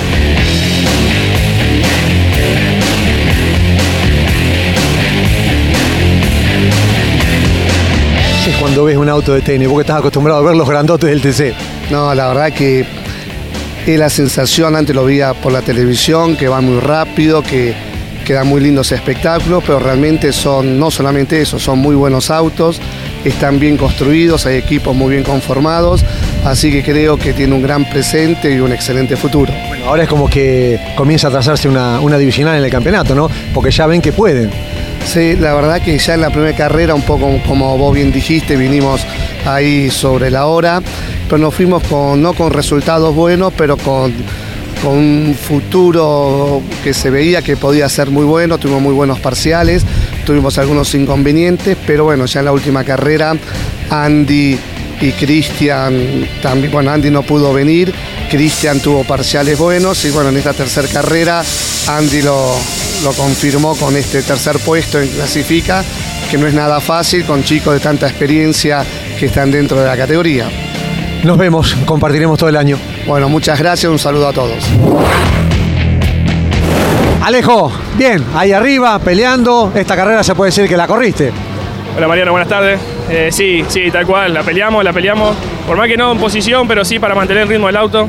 es 8.50 8.58
cuando 8.58 8.84
ves 8.84 8.98
un 8.98 9.08
auto 9.08 9.34
de 9.34 9.42
tenis, 9.42 9.70
vos 9.70 9.78
que 9.78 9.82
estás 9.82 10.00
acostumbrado 10.00 10.42
a 10.42 10.44
ver 10.44 10.58
los 10.58 10.68
grandotes 10.68 11.10
del 11.10 11.22
TC. 11.22 11.56
No, 11.92 12.13
la 12.13 12.28
verdad 12.28 12.52
que 12.52 12.86
es 13.86 14.00
la 14.00 14.10
sensación, 14.10 14.75
antes 14.75 14.94
lo 14.94 15.06
veía 15.06 15.34
por 15.34 15.54
la 15.54 15.62
televisión, 15.62 16.36
que 16.36 16.50
va 16.50 16.60
muy 16.60 16.80
rápido, 16.80 17.42
que 17.42 17.74
quedan 18.24 18.48
muy 18.48 18.62
lindos 18.62 18.92
espectáculos, 18.92 19.63
pero 19.65 19.80
realmente 19.80 20.32
son 20.32 20.80
no 20.80 20.89
solamente 20.92 21.42
eso, 21.42 21.60
son 21.60 21.80
muy 21.80 21.96
buenos 21.96 22.32
autos, 22.32 22.80
están 23.24 23.60
bien 23.60 23.77
construidos, 23.77 24.46
hay 24.46 24.58
equipos 24.58 24.96
muy 24.96 25.12
bien 25.12 25.24
conformados, 25.24 26.03
así 26.46 26.72
que 26.72 26.84
creo 26.84 27.18
que 27.18 27.34
tiene 27.34 27.53
un 27.56 27.62
gran 27.62 27.89
presente 27.89 28.53
y 28.53 28.60
un 28.60 28.72
excelente 28.72 29.15
futuro. 29.15 29.53
Bueno, 29.68 29.86
ahora 29.86 30.03
es 30.03 30.10
como 30.10 30.30
que 30.30 30.80
comienza 30.96 31.27
a 31.27 31.32
trazarse 31.32 31.68
una, 31.68 32.00
una 32.00 32.18
divisional 32.18 32.58
en 32.58 32.63
el 32.63 32.72
campeonato, 32.72 33.13
¿no? 33.15 33.30
Porque 33.53 33.72
ya 33.72 33.88
ven 33.88 34.01
que 34.01 34.12
pueden. 34.12 34.51
Sí, 35.06 35.36
la 35.36 35.53
verdad 35.53 35.82
que 35.82 35.98
ya 35.98 36.13
en 36.13 36.22
la 36.22 36.30
primera 36.30 36.56
carrera, 36.56 36.96
un 36.96 37.01
poco 37.01 37.30
como 37.46 37.77
vos 37.77 37.94
bien 37.94 38.12
dijiste, 38.12 38.56
vinimos 38.56 39.06
ahí 39.46 39.89
sobre 39.89 40.32
la 40.32 40.46
hora, 40.46 40.82
pero 41.25 41.38
nos 41.38 41.53
fuimos 41.53 41.84
con, 41.84 42.22
no 42.22 42.34
con 42.34 42.51
resultados 42.51 43.13
buenos, 43.13 43.53
pero 43.56 43.77
con, 43.77 44.13
con 44.84 44.98
un 44.98 45.36
futuro 45.36 46.62
que 46.84 46.94
se 46.94 47.10
veía 47.10 47.42
que 47.42 47.56
podía 47.56 47.88
ser 47.88 48.10
muy 48.10 48.25
bueno, 48.25 48.58
tuvimos 48.58 48.82
muy 48.82 48.94
buenos 48.94 49.20
parciales, 49.20 49.86
tuvimos 50.25 50.58
algunos 50.58 50.94
inconvenientes, 50.94 51.78
pero 51.88 52.04
bueno, 52.04 52.25
ya 52.25 52.40
en 52.40 52.46
la 52.46 52.52
última 52.52 52.84
carrera 52.84 53.34
Andy 53.90 54.60
y 55.00 55.12
Cristian 55.13 56.28
también, 56.42 56.72
bueno, 56.72 56.92
Andy 56.92 57.10
no 57.10 57.24
pudo 57.24 57.54
venir, 57.54 57.94
Cristian 58.30 58.82
tuvo 58.82 59.06
parciales 59.06 59.58
buenos 59.58 60.04
y 60.04 60.10
bueno, 60.10 60.30
en 60.30 60.38
esta 60.38 60.54
tercera 60.54 60.88
carrera 60.90 61.42
Andy 61.88 62.22
lo, 62.22 62.54
lo 63.04 63.13
confirmó 63.13 63.75
con 63.75 63.96
este 63.96 64.22
tercer 64.22 64.60
puesto 64.60 65.00
en 65.00 65.08
clasifica, 65.08 65.84
que 66.30 66.38
no 66.38 66.46
es 66.46 66.54
nada 66.54 66.82
fácil 66.82 67.24
con 67.25 67.44
chicos 67.44 67.74
de 67.74 67.80
tanta 67.80 68.08
experiencia 68.08 68.86
que 69.18 69.28
están 69.28 69.50
dentro 69.50 69.80
de 69.80 69.88
la 69.88 69.96
categoría. 69.96 70.50
Nos 71.24 71.38
vemos, 71.38 71.74
compartiremos 71.86 72.38
todo 72.38 72.50
el 72.50 72.58
año. 72.58 72.78
Bueno, 73.06 73.28
muchas 73.28 73.60
gracias, 73.60 73.92
un 73.92 74.00
saludo 74.00 74.30
a 74.30 74.34
todos. 74.34 74.64
Alejo, 77.22 77.72
bien, 77.98 78.24
ahí 78.34 78.54
arriba, 78.54 78.98
peleando. 79.00 79.72
Esta 79.76 79.96
carrera 79.96 80.24
se 80.24 80.36
puede 80.36 80.50
decir 80.50 80.68
que 80.70 80.78
la 80.78 80.88
corriste. 80.88 81.32
Hola 81.98 82.08
Mariano, 82.08 82.32
buenas 82.32 82.48
tardes. 82.50 82.80
Eh, 83.10 83.30
sí, 83.32 83.64
sí, 83.68 83.92
tal 83.92 84.06
cual, 84.06 84.34
la 84.34 84.44
peleamos, 84.44 84.84
la 84.84 84.94
peleamos. 84.94 85.36
Por 85.68 85.78
más 85.78 85.88
que 85.88 85.98
no 85.98 86.14
en 86.14 86.18
posición, 86.18 86.68
pero 86.68 86.86
sí 86.86 86.98
para 86.98 87.14
mantener 87.14 87.44
el 87.44 87.50
ritmo 87.50 87.68
del 87.68 87.78
auto. 87.78 88.08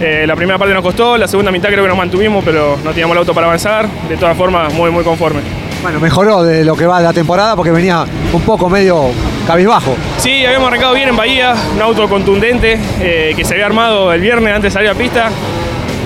Eh, 0.00 0.24
la 0.26 0.34
primera 0.34 0.58
parte 0.58 0.74
nos 0.74 0.82
costó, 0.82 1.16
la 1.16 1.28
segunda 1.28 1.52
mitad 1.52 1.68
creo 1.68 1.84
que 1.84 1.88
nos 1.88 1.96
mantuvimos, 1.96 2.44
pero 2.44 2.76
no 2.82 2.90
teníamos 2.90 3.14
el 3.14 3.18
auto 3.18 3.34
para 3.34 3.46
avanzar. 3.46 3.88
De 4.08 4.16
todas 4.16 4.36
formas, 4.36 4.74
muy, 4.74 4.90
muy 4.90 5.04
conforme. 5.04 5.40
Bueno, 5.82 6.00
mejoró 6.00 6.42
de 6.42 6.64
lo 6.64 6.76
que 6.76 6.86
va 6.86 6.98
de 6.98 7.04
la 7.04 7.12
temporada 7.12 7.54
porque 7.54 7.70
venía 7.70 8.04
un 8.32 8.42
poco 8.42 8.68
medio 8.68 9.10
cabizbajo. 9.46 9.96
Sí, 10.18 10.44
habíamos 10.44 10.68
arrancado 10.68 10.94
bien 10.94 11.08
en 11.08 11.16
Bahía, 11.16 11.54
un 11.74 11.82
auto 11.82 12.08
contundente 12.08 12.78
eh, 13.00 13.32
que 13.36 13.44
se 13.44 13.54
había 13.54 13.66
armado 13.66 14.12
el 14.12 14.20
viernes 14.20 14.54
antes 14.54 14.72
de 14.72 14.78
salir 14.78 14.90
a 14.90 14.94
pista. 14.94 15.30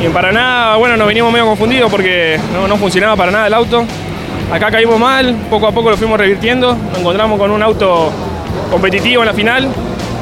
Y 0.01 0.07
en 0.07 0.13
Paraná, 0.13 0.77
bueno, 0.77 0.97
nos 0.97 1.07
venimos 1.07 1.33
medio 1.33 1.47
confundidos 1.47 1.91
porque 1.91 2.39
no, 2.53 2.69
no 2.69 2.77
funcionaba 2.77 3.17
para 3.17 3.31
nada 3.31 3.47
el 3.47 3.55
auto. 3.55 3.85
Acá 4.53 4.71
caímos 4.71 4.99
mal, 4.99 5.35
poco 5.51 5.67
a 5.67 5.73
poco 5.73 5.91
lo 5.91 5.97
fuimos 5.97 6.19
revirtiendo. 6.19 6.75
Nos 6.75 6.99
encontramos 6.99 7.39
con 7.39 7.51
un 7.51 7.63
auto 7.63 8.13
competitivo 8.71 9.23
en 9.23 9.27
la 9.27 9.35
final. 9.35 9.69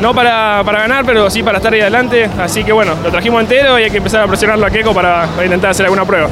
No 0.01 0.15
para, 0.15 0.63
para 0.65 0.81
ganar, 0.81 1.05
pero 1.05 1.31
sí 1.31 1.43
para 1.43 1.59
estar 1.59 1.73
ahí 1.73 1.81
adelante. 1.81 2.29
Así 2.41 2.65
que 2.65 2.73
bueno, 2.73 2.95
lo 3.03 3.11
trajimos 3.11 3.41
entero 3.41 3.79
y 3.79 3.85
hay 3.85 3.91
que 3.91 3.99
empezar 3.99 4.23
a 4.23 4.27
presionarlo 4.27 4.67
a 4.67 4.71
Keco 4.71 4.93
para, 4.93 5.27
para 5.27 5.45
intentar 5.45 5.71
hacer 5.71 5.87
alguna 5.87 6.05
prueba. 6.05 6.29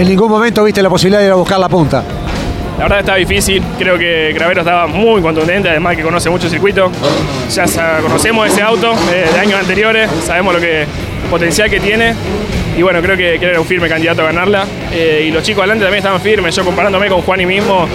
En 0.00 0.08
ningún 0.08 0.30
momento 0.30 0.62
viste 0.64 0.82
la 0.82 0.90
posibilidad 0.90 1.20
de 1.20 1.26
ir 1.26 1.32
a 1.32 1.36
buscar 1.36 1.58
la 1.58 1.68
punta. 1.68 2.04
La 2.78 2.84
verdad 2.84 3.00
está 3.00 3.14
difícil, 3.16 3.62
creo 3.76 3.98
que 3.98 4.32
Gravero 4.32 4.60
estaba 4.60 4.86
muy 4.86 5.20
contundente, 5.20 5.68
además 5.68 5.96
que 5.96 6.02
conoce 6.02 6.30
mucho 6.30 6.46
el 6.46 6.52
circuito. 6.52 6.92
Ya 7.50 7.66
conocemos 8.00 8.46
ese 8.46 8.62
auto 8.62 8.92
eh, 9.12 9.28
de 9.32 9.38
años 9.40 9.58
anteriores, 9.58 10.08
sabemos 10.24 10.54
lo 10.54 10.60
que 10.60 10.86
potencial 11.28 11.68
que 11.68 11.80
tiene. 11.80 12.14
Y 12.76 12.82
bueno, 12.82 13.02
creo 13.02 13.16
que, 13.16 13.34
era 13.34 13.60
un 13.60 13.66
firme 13.66 13.88
candidato 13.88 14.22
a 14.22 14.26
ganarla. 14.26 14.64
Eh, 14.92 15.24
y 15.26 15.32
los 15.32 15.42
chicos 15.42 15.62
adelante 15.62 15.84
también 15.84 15.98
estaban 15.98 16.20
firmes. 16.20 16.54
Yo 16.54 16.64
comparándome 16.64 17.08
con 17.08 17.22
Juan 17.22 17.40
y 17.40 17.46
mismo, 17.46 17.88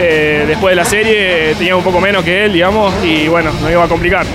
eh, 0.00 0.44
después 0.48 0.72
de 0.72 0.76
la 0.76 0.84
serie, 0.84 1.54
tenía 1.56 1.76
un 1.76 1.84
poco 1.84 2.00
menos 2.00 2.24
que 2.24 2.46
él, 2.46 2.52
digamos, 2.52 2.92
y 3.04 3.28
bueno, 3.28 3.52
nos 3.62 3.70
iba 3.70 3.84
a 3.84 3.88
complicar. 3.88 4.26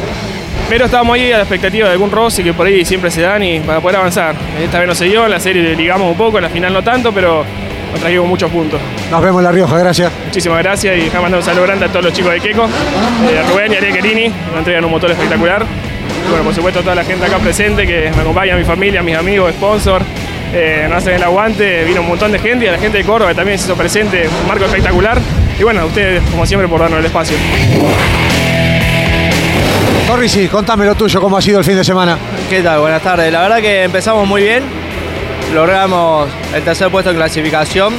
Pero 0.71 0.85
estábamos 0.85 1.15
ahí 1.15 1.33
a 1.33 1.35
la 1.35 1.43
expectativa 1.43 1.87
de 1.87 1.91
algún 1.91 2.09
roce 2.09 2.45
que 2.45 2.53
por 2.53 2.65
ahí 2.65 2.85
siempre 2.85 3.11
se 3.11 3.19
dan 3.19 3.43
y 3.43 3.59
para 3.59 3.81
poder 3.81 3.97
avanzar. 3.97 4.35
Esta 4.57 4.79
vez 4.79 4.87
no 4.87 4.95
se 4.95 5.03
dio, 5.03 5.25
en 5.25 5.31
la 5.31 5.39
serie 5.41 5.75
ligamos 5.75 6.09
un 6.09 6.15
poco, 6.15 6.37
en 6.37 6.43
la 6.43 6.49
final 6.49 6.71
no 6.71 6.81
tanto, 6.81 7.11
pero 7.11 7.43
nos 7.91 7.99
trajimos 7.99 8.25
muchos 8.25 8.49
puntos. 8.49 8.79
Nos 9.11 9.21
vemos 9.21 9.39
en 9.41 9.43
La 9.43 9.51
Rioja, 9.51 9.77
gracias. 9.77 10.13
Muchísimas 10.27 10.59
gracias 10.59 10.97
y 10.97 11.09
mandar 11.09 11.39
un 11.39 11.43
saludo 11.43 11.63
grande 11.63 11.87
a 11.87 11.89
todos 11.89 12.05
los 12.05 12.13
chicos 12.13 12.31
de 12.31 12.39
Queco, 12.39 12.63
a 12.63 13.51
Rubén 13.51 13.73
y 13.73 13.75
Ariel 13.75 13.93
Querini, 13.95 14.29
nos 14.29 14.59
entregan 14.59 14.85
un 14.85 14.91
motor 14.91 15.11
espectacular. 15.11 15.65
Y 16.25 16.29
bueno, 16.29 16.45
por 16.45 16.55
supuesto 16.55 16.79
a 16.79 16.83
toda 16.83 16.95
la 16.95 17.03
gente 17.03 17.25
acá 17.25 17.37
presente 17.39 17.85
que 17.85 18.09
me 18.15 18.21
acompaña, 18.21 18.53
a 18.53 18.57
mi 18.57 18.63
familia, 18.63 19.01
a 19.01 19.03
mis 19.03 19.17
amigos, 19.17 19.51
sponsor, 19.51 20.03
eh, 20.53 20.85
nos 20.87 20.99
hacen 20.99 21.15
el 21.15 21.23
aguante, 21.23 21.83
vino 21.83 21.99
un 21.99 22.07
montón 22.07 22.31
de 22.31 22.39
gente 22.39 22.63
y 22.63 22.69
a 22.69 22.71
la 22.71 22.79
gente 22.79 22.97
de 22.97 23.03
Córdoba 23.03 23.33
también 23.33 23.59
se 23.59 23.65
hizo 23.65 23.75
presente, 23.75 24.29
un 24.41 24.47
marco 24.47 24.63
espectacular. 24.63 25.19
Y 25.59 25.63
bueno, 25.63 25.81
a 25.81 25.85
ustedes 25.85 26.23
como 26.31 26.45
siempre 26.45 26.69
por 26.69 26.79
darnos 26.79 26.99
el 26.99 27.07
espacio. 27.07 27.35
Torrisi, 30.11 30.49
contame 30.49 30.85
lo 30.85 30.93
tuyo, 30.93 31.21
cómo 31.21 31.37
ha 31.37 31.41
sido 31.41 31.59
el 31.59 31.63
fin 31.63 31.77
de 31.77 31.85
semana. 31.85 32.17
¿Qué 32.49 32.61
tal? 32.61 32.81
Buenas 32.81 33.01
tardes. 33.01 33.31
La 33.31 33.43
verdad 33.43 33.59
que 33.61 33.85
empezamos 33.85 34.27
muy 34.27 34.41
bien. 34.41 34.61
Logramos 35.53 36.27
el 36.53 36.61
tercer 36.63 36.89
puesto 36.89 37.11
en 37.11 37.15
clasificación. 37.15 37.93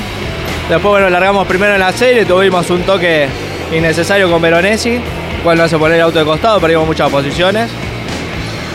Después, 0.69 0.90
bueno, 0.90 1.09
largamos 1.09 1.47
primero 1.47 1.73
en 1.73 1.81
la 1.81 1.90
serie. 1.90 2.26
Tuvimos 2.26 2.69
un 2.69 2.83
toque 2.83 3.28
innecesario 3.75 4.31
con 4.31 4.42
Veronesi, 4.42 5.00
cual 5.42 5.57
nos 5.57 5.64
hace 5.64 5.78
poner 5.78 5.97
el 5.97 6.02
auto 6.02 6.19
de 6.19 6.26
costado, 6.26 6.61
perdimos 6.61 6.87
muchas 6.87 7.09
posiciones. 7.09 7.71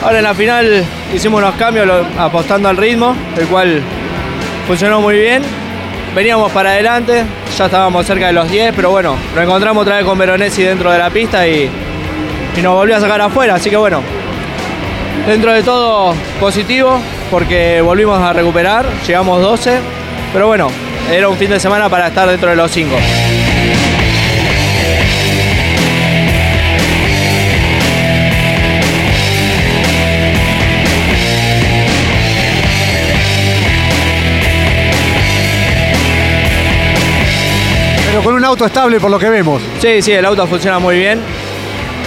Ahora 0.02 0.18
en 0.18 0.24
la 0.24 0.34
final 0.34 0.84
hicimos 1.14 1.40
unos 1.40 1.54
cambios 1.58 1.88
apostando 2.18 2.70
al 2.70 2.78
ritmo, 2.78 3.16
el 3.38 3.46
cual 3.46 3.84
funcionó 4.66 5.00
muy 5.00 5.14
bien. 5.14 5.44
Veníamos 6.16 6.52
para 6.52 6.72
adelante, 6.72 7.24
ya 7.56 7.66
estábamos 7.66 8.04
cerca 8.04 8.26
de 8.26 8.34
los 8.34 8.50
10, 8.50 8.74
pero 8.76 8.90
bueno, 8.90 9.16
nos 9.36 9.44
encontramos 9.44 9.84
otra 9.84 9.98
vez 9.98 10.06
con 10.06 10.18
Veronesi 10.18 10.64
dentro 10.64 10.92
de 10.92 10.98
la 10.98 11.12
pista 11.12 11.48
y, 11.48 11.70
y 12.58 12.62
nos 12.62 12.74
volvió 12.74 12.98
a 12.98 13.00
sacar 13.00 13.22
afuera, 13.22 13.56
así 13.56 13.70
que 13.70 13.78
bueno, 13.78 14.02
Dentro 15.28 15.52
de 15.52 15.62
todo 15.62 16.16
positivo 16.40 17.02
porque 17.30 17.82
volvimos 17.82 18.18
a 18.18 18.32
recuperar, 18.32 18.86
llegamos 19.06 19.42
12, 19.42 19.78
pero 20.32 20.48
bueno, 20.48 20.70
era 21.12 21.28
un 21.28 21.36
fin 21.36 21.50
de 21.50 21.60
semana 21.60 21.90
para 21.90 22.08
estar 22.08 22.30
dentro 22.30 22.50
de 22.50 22.56
los 22.56 22.72
5. 22.72 22.96
Pero 38.08 38.24
con 38.24 38.34
un 38.34 38.46
auto 38.46 38.66
estable 38.66 39.02
por 39.02 39.12
lo 39.12 39.20
que 39.20 39.30
vemos. 39.30 39.62
Sí, 39.82 40.02
sí, 40.02 40.14
el 40.14 40.24
auto 40.24 40.48
funciona 40.48 40.80
muy 40.80 40.98
bien, 40.98 41.20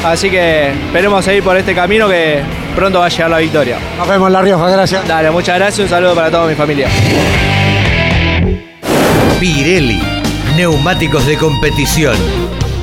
así 0.05 0.31
que 0.31 0.71
esperemos 0.71 1.25
seguir 1.25 1.43
por 1.43 1.57
este 1.57 1.75
camino 1.75 2.09
que 2.09 2.41
pronto 2.75 3.01
va 3.01 3.07
a 3.07 3.09
llegar 3.09 3.31
la 3.31 3.39
victoria. 3.39 3.79
Nos 3.97 4.07
vemos 4.09 4.27
en 4.29 4.33
La 4.33 4.43
Rioja, 4.43 4.69
gracias. 4.69 5.07
Dale, 5.07 5.31
muchas 5.31 5.57
gracias, 5.57 5.79
un 5.81 5.89
saludo 5.89 6.15
para 6.15 6.31
toda 6.31 6.47
mi 6.47 6.55
familia. 6.55 6.89
Pirelli, 9.39 10.01
neumáticos 10.57 11.27
de 11.27 11.37
competición. 11.37 12.17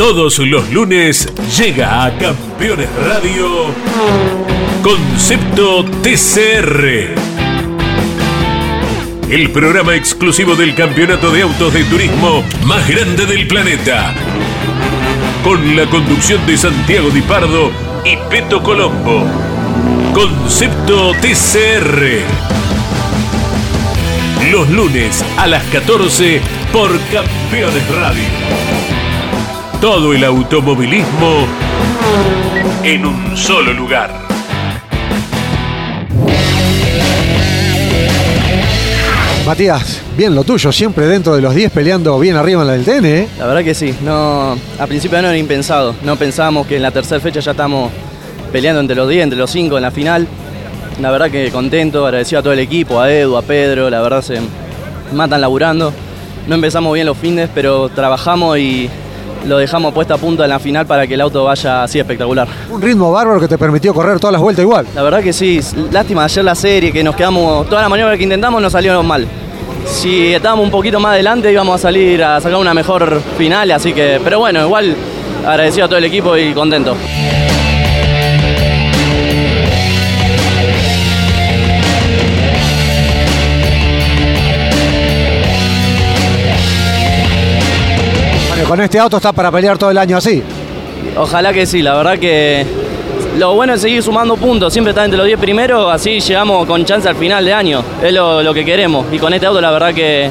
Todos 0.00 0.38
los 0.38 0.70
lunes 0.70 1.28
llega 1.58 2.06
a 2.06 2.16
Campeones 2.16 2.88
Radio 3.04 3.66
Concepto 4.82 5.84
TCR. 5.84 7.14
El 9.28 9.50
programa 9.50 9.94
exclusivo 9.94 10.54
del 10.54 10.74
campeonato 10.74 11.30
de 11.30 11.42
autos 11.42 11.74
de 11.74 11.84
turismo 11.84 12.42
más 12.64 12.88
grande 12.88 13.26
del 13.26 13.46
planeta. 13.46 14.14
Con 15.44 15.76
la 15.76 15.84
conducción 15.84 16.46
de 16.46 16.56
Santiago 16.56 17.10
Di 17.10 17.20
Pardo 17.20 17.70
y 18.02 18.16
Peto 18.30 18.62
Colombo. 18.62 19.26
Concepto 20.14 21.12
TCR. 21.20 22.22
Los 24.50 24.66
lunes 24.70 25.22
a 25.36 25.46
las 25.46 25.62
14 25.64 26.40
por 26.72 26.88
Campeones 27.10 27.86
Radio. 27.94 28.99
Todo 29.80 30.12
el 30.12 30.22
automovilismo 30.24 31.46
en 32.84 33.06
un 33.06 33.34
solo 33.34 33.72
lugar. 33.72 34.10
Matías, 39.46 40.02
bien 40.18 40.34
lo 40.34 40.44
tuyo, 40.44 40.70
siempre 40.70 41.06
dentro 41.06 41.34
de 41.34 41.40
los 41.40 41.54
10 41.54 41.72
peleando 41.72 42.18
bien 42.18 42.36
arriba 42.36 42.60
en 42.60 42.66
la 42.66 42.74
del 42.74 42.84
TN, 42.84 43.06
¿eh? 43.06 43.28
La 43.38 43.46
verdad 43.46 43.64
que 43.64 43.74
sí, 43.74 43.94
no, 44.02 44.54
a 44.78 44.86
principio 44.86 45.16
año 45.16 45.28
era 45.28 45.38
impensado. 45.38 45.94
No 46.02 46.16
pensábamos 46.16 46.66
que 46.66 46.76
en 46.76 46.82
la 46.82 46.90
tercera 46.90 47.18
fecha 47.18 47.40
ya 47.40 47.52
estamos 47.52 47.90
peleando 48.52 48.82
entre 48.82 48.94
los 48.94 49.08
10, 49.08 49.22
entre 49.22 49.38
los 49.38 49.50
5 49.50 49.78
en 49.78 49.82
la 49.82 49.90
final. 49.90 50.28
La 51.00 51.10
verdad 51.10 51.30
que 51.30 51.50
contento, 51.50 52.04
agradecido 52.04 52.40
a 52.40 52.42
todo 52.42 52.52
el 52.52 52.60
equipo, 52.60 53.00
a 53.00 53.10
Edu, 53.10 53.34
a 53.34 53.40
Pedro, 53.40 53.88
la 53.88 54.02
verdad 54.02 54.20
se 54.20 54.40
matan 55.14 55.40
laburando. 55.40 55.90
No 56.46 56.54
empezamos 56.54 56.92
bien 56.92 57.06
los 57.06 57.16
fines, 57.16 57.48
pero 57.54 57.88
trabajamos 57.88 58.58
y 58.58 58.90
lo 59.46 59.58
dejamos 59.58 59.92
puesto 59.92 60.14
a 60.14 60.18
punto 60.18 60.42
en 60.44 60.50
la 60.50 60.58
final 60.58 60.86
para 60.86 61.06
que 61.06 61.14
el 61.14 61.20
auto 61.20 61.44
vaya 61.44 61.84
así 61.84 61.98
espectacular. 61.98 62.48
Un 62.70 62.82
ritmo 62.82 63.10
bárbaro 63.12 63.40
que 63.40 63.48
te 63.48 63.58
permitió 63.58 63.94
correr 63.94 64.18
todas 64.18 64.32
las 64.32 64.42
vueltas 64.42 64.62
igual. 64.62 64.86
La 64.94 65.02
verdad 65.02 65.22
que 65.22 65.32
sí, 65.32 65.60
lástima 65.90 66.24
ayer 66.24 66.44
la 66.44 66.54
serie, 66.54 66.92
que 66.92 67.02
nos 67.02 67.16
quedamos, 67.16 67.68
toda 67.68 67.82
la 67.82 67.88
maniobra 67.88 68.16
que 68.16 68.24
intentamos 68.24 68.60
nos 68.60 68.72
salió 68.72 69.02
mal. 69.02 69.26
Si 69.86 70.34
estábamos 70.34 70.64
un 70.64 70.70
poquito 70.70 71.00
más 71.00 71.12
adelante 71.12 71.50
íbamos 71.50 71.76
a 71.76 71.78
salir 71.78 72.22
a 72.22 72.40
sacar 72.40 72.58
una 72.58 72.74
mejor 72.74 73.20
final, 73.38 73.70
así 73.70 73.92
que, 73.92 74.20
pero 74.22 74.38
bueno, 74.38 74.64
igual 74.64 74.94
agradecido 75.46 75.86
a 75.86 75.88
todo 75.88 75.98
el 75.98 76.04
equipo 76.04 76.36
y 76.36 76.52
contento. 76.52 76.96
Con 88.70 88.80
este 88.80 89.00
auto 89.00 89.16
está 89.16 89.32
para 89.32 89.50
pelear 89.50 89.76
todo 89.76 89.90
el 89.90 89.98
año 89.98 90.16
así. 90.16 90.40
Ojalá 91.16 91.52
que 91.52 91.66
sí, 91.66 91.82
la 91.82 91.96
verdad 91.96 92.20
que 92.20 92.64
lo 93.36 93.56
bueno 93.56 93.74
es 93.74 93.80
seguir 93.80 94.00
sumando 94.00 94.36
puntos, 94.36 94.72
siempre 94.72 94.92
estar 94.92 95.04
entre 95.04 95.18
los 95.18 95.26
10 95.26 95.40
primeros, 95.40 95.92
así 95.92 96.20
llegamos 96.20 96.66
con 96.66 96.84
chance 96.84 97.08
al 97.08 97.16
final 97.16 97.44
de 97.44 97.52
año, 97.52 97.82
es 98.00 98.12
lo, 98.12 98.44
lo 98.44 98.54
que 98.54 98.64
queremos 98.64 99.06
y 99.10 99.18
con 99.18 99.34
este 99.34 99.46
auto 99.46 99.60
la 99.60 99.72
verdad 99.72 99.92
que 99.92 100.30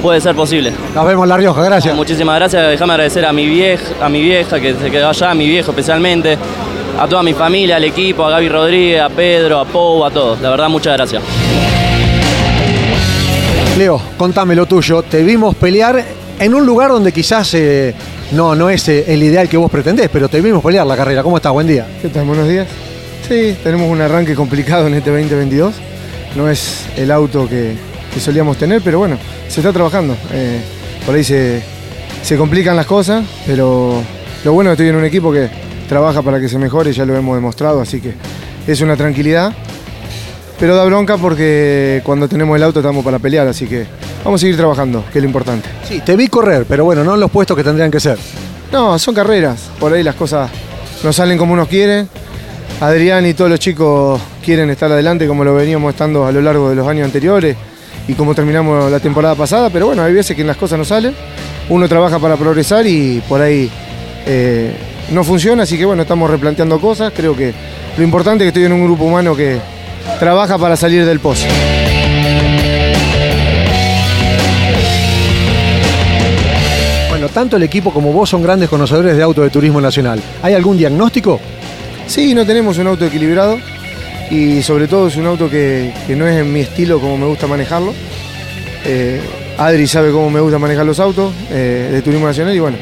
puede 0.00 0.18
ser 0.22 0.34
posible. 0.34 0.72
Nos 0.94 1.06
vemos 1.06 1.24
en 1.24 1.28
La 1.28 1.36
Rioja, 1.36 1.62
gracias. 1.62 1.94
Muchísimas 1.94 2.36
gracias, 2.36 2.70
déjame 2.70 2.94
agradecer 2.94 3.26
a 3.26 3.34
mi 3.34 3.46
vieja, 3.46 3.84
a 4.00 4.08
mi 4.08 4.22
vieja 4.22 4.58
que 4.58 4.72
se 4.72 4.90
quedó 4.90 5.10
allá, 5.10 5.32
a 5.32 5.34
mi 5.34 5.46
viejo 5.46 5.72
especialmente, 5.72 6.38
a 6.98 7.06
toda 7.06 7.22
mi 7.22 7.34
familia, 7.34 7.76
al 7.76 7.84
equipo, 7.84 8.24
a 8.24 8.30
Gaby 8.30 8.48
Rodríguez, 8.48 9.02
a 9.02 9.10
Pedro, 9.10 9.60
a 9.60 9.66
Pou, 9.66 10.06
a 10.06 10.10
todos, 10.10 10.40
la 10.40 10.48
verdad 10.48 10.70
muchas 10.70 10.96
gracias. 10.96 11.22
Leo, 13.76 14.00
contame 14.16 14.54
lo 14.54 14.64
tuyo. 14.64 15.02
Te 15.02 15.22
vimos 15.22 15.54
pelear 15.56 16.23
en 16.38 16.54
un 16.54 16.66
lugar 16.66 16.90
donde 16.90 17.12
quizás 17.12 17.54
eh, 17.54 17.94
no, 18.32 18.54
no 18.54 18.70
es 18.70 18.88
eh, 18.88 19.04
el 19.08 19.22
ideal 19.22 19.48
que 19.48 19.56
vos 19.56 19.70
pretendés, 19.70 20.08
pero 20.12 20.28
te 20.28 20.40
vimos 20.40 20.62
pelear 20.62 20.86
la 20.86 20.96
carrera. 20.96 21.22
¿Cómo 21.22 21.36
estás? 21.36 21.52
Buen 21.52 21.66
día. 21.66 21.86
¿Qué 22.02 22.08
tal? 22.08 22.24
Buenos 22.24 22.48
días. 22.48 22.66
Sí, 23.28 23.56
tenemos 23.62 23.90
un 23.90 24.00
arranque 24.00 24.34
complicado 24.34 24.86
en 24.86 24.94
este 24.94 25.10
2022. 25.10 25.74
No 26.36 26.50
es 26.50 26.86
el 26.96 27.10
auto 27.10 27.48
que, 27.48 27.74
solíamos 28.20 28.56
tener, 28.56 28.82
pero 28.82 28.98
bueno, 28.98 29.18
se 29.48 29.60
está 29.60 29.72
trabajando. 29.72 30.16
Eh, 30.32 30.60
por 31.06 31.14
ahí 31.14 31.24
se, 31.24 31.62
se 32.22 32.36
complican 32.36 32.76
las 32.76 32.86
cosas, 32.86 33.24
pero 33.46 34.02
lo 34.44 34.52
bueno 34.52 34.70
es 34.70 34.76
que 34.76 34.82
estoy 34.82 34.90
en 34.90 34.96
un 34.96 35.04
equipo 35.04 35.32
que 35.32 35.48
trabaja 35.88 36.22
para 36.22 36.40
que 36.40 36.48
se 36.48 36.58
mejore, 36.58 36.92
ya 36.92 37.04
lo 37.04 37.16
hemos 37.16 37.36
demostrado, 37.36 37.80
así 37.80 38.00
que 38.00 38.14
es 38.66 38.80
una 38.80 38.96
tranquilidad. 38.96 39.52
Pero 40.58 40.76
da 40.76 40.84
bronca 40.84 41.16
porque 41.16 42.00
cuando 42.04 42.28
tenemos 42.28 42.56
el 42.56 42.62
auto 42.62 42.80
estamos 42.80 43.04
para 43.04 43.18
pelear, 43.18 43.46
así 43.48 43.66
que 43.66 43.86
vamos 44.24 44.40
a 44.40 44.42
seguir 44.42 44.56
trabajando, 44.56 45.04
que 45.12 45.18
es 45.18 45.22
lo 45.22 45.28
importante. 45.28 45.68
Sí, 45.86 46.00
te 46.00 46.16
vi 46.16 46.28
correr, 46.28 46.64
pero 46.68 46.84
bueno, 46.84 47.04
no 47.04 47.14
en 47.14 47.20
los 47.20 47.30
puestos 47.30 47.56
que 47.56 47.62
tendrían 47.62 47.90
que 47.90 48.00
ser. 48.00 48.18
No, 48.72 48.98
son 48.98 49.14
carreras. 49.14 49.70
Por 49.78 49.92
ahí 49.92 50.02
las 50.02 50.14
cosas 50.14 50.50
no 51.02 51.12
salen 51.12 51.38
como 51.38 51.52
uno 51.52 51.66
quiere. 51.66 52.06
Adrián 52.80 53.24
y 53.26 53.34
todos 53.34 53.50
los 53.50 53.60
chicos 53.60 54.20
quieren 54.44 54.68
estar 54.70 54.90
adelante 54.90 55.28
como 55.28 55.44
lo 55.44 55.54
veníamos 55.54 55.92
estando 55.92 56.26
a 56.26 56.32
lo 56.32 56.42
largo 56.42 56.70
de 56.70 56.74
los 56.74 56.88
años 56.88 57.04
anteriores 57.04 57.56
y 58.08 58.14
como 58.14 58.34
terminamos 58.34 58.90
la 58.90 59.00
temporada 59.00 59.34
pasada. 59.34 59.70
Pero 59.70 59.86
bueno, 59.86 60.02
hay 60.02 60.12
veces 60.12 60.36
que 60.36 60.42
las 60.42 60.56
cosas 60.56 60.78
no 60.78 60.84
salen. 60.84 61.14
Uno 61.68 61.88
trabaja 61.88 62.18
para 62.18 62.36
progresar 62.36 62.86
y 62.86 63.22
por 63.28 63.40
ahí 63.40 63.70
eh, 64.26 64.74
no 65.12 65.22
funciona. 65.22 65.62
Así 65.62 65.78
que 65.78 65.84
bueno, 65.84 66.02
estamos 66.02 66.30
replanteando 66.30 66.80
cosas. 66.80 67.12
Creo 67.14 67.36
que 67.36 67.54
lo 67.96 68.02
importante 68.02 68.44
es 68.44 68.46
que 68.46 68.60
estoy 68.60 68.64
en 68.64 68.72
un 68.72 68.84
grupo 68.84 69.04
humano 69.04 69.36
que 69.36 69.58
trabaja 70.18 70.58
para 70.58 70.76
salir 70.76 71.06
del 71.06 71.20
pozo. 71.20 71.46
Tanto 77.34 77.56
el 77.56 77.64
equipo 77.64 77.92
como 77.92 78.12
vos 78.12 78.30
son 78.30 78.42
grandes 78.42 78.68
conocedores 78.70 79.16
de 79.16 79.22
auto 79.22 79.42
de 79.42 79.50
turismo 79.50 79.80
nacional. 79.80 80.22
¿Hay 80.40 80.54
algún 80.54 80.78
diagnóstico? 80.78 81.40
Sí, 82.06 82.32
no 82.32 82.46
tenemos 82.46 82.78
un 82.78 82.86
auto 82.86 83.04
equilibrado 83.04 83.58
y 84.30 84.62
sobre 84.62 84.86
todo 84.86 85.08
es 85.08 85.16
un 85.16 85.26
auto 85.26 85.50
que, 85.50 85.92
que 86.06 86.14
no 86.14 86.26
es 86.26 86.40
en 86.40 86.52
mi 86.52 86.60
estilo 86.60 87.00
como 87.00 87.18
me 87.18 87.26
gusta 87.26 87.48
manejarlo. 87.48 87.92
Eh, 88.84 89.20
Adri 89.58 89.86
sabe 89.88 90.12
cómo 90.12 90.30
me 90.30 90.40
gusta 90.40 90.58
manejar 90.58 90.86
los 90.86 91.00
autos 91.00 91.34
eh, 91.50 91.88
de 91.90 92.02
turismo 92.02 92.26
nacional 92.26 92.54
y 92.54 92.60
bueno, 92.60 92.76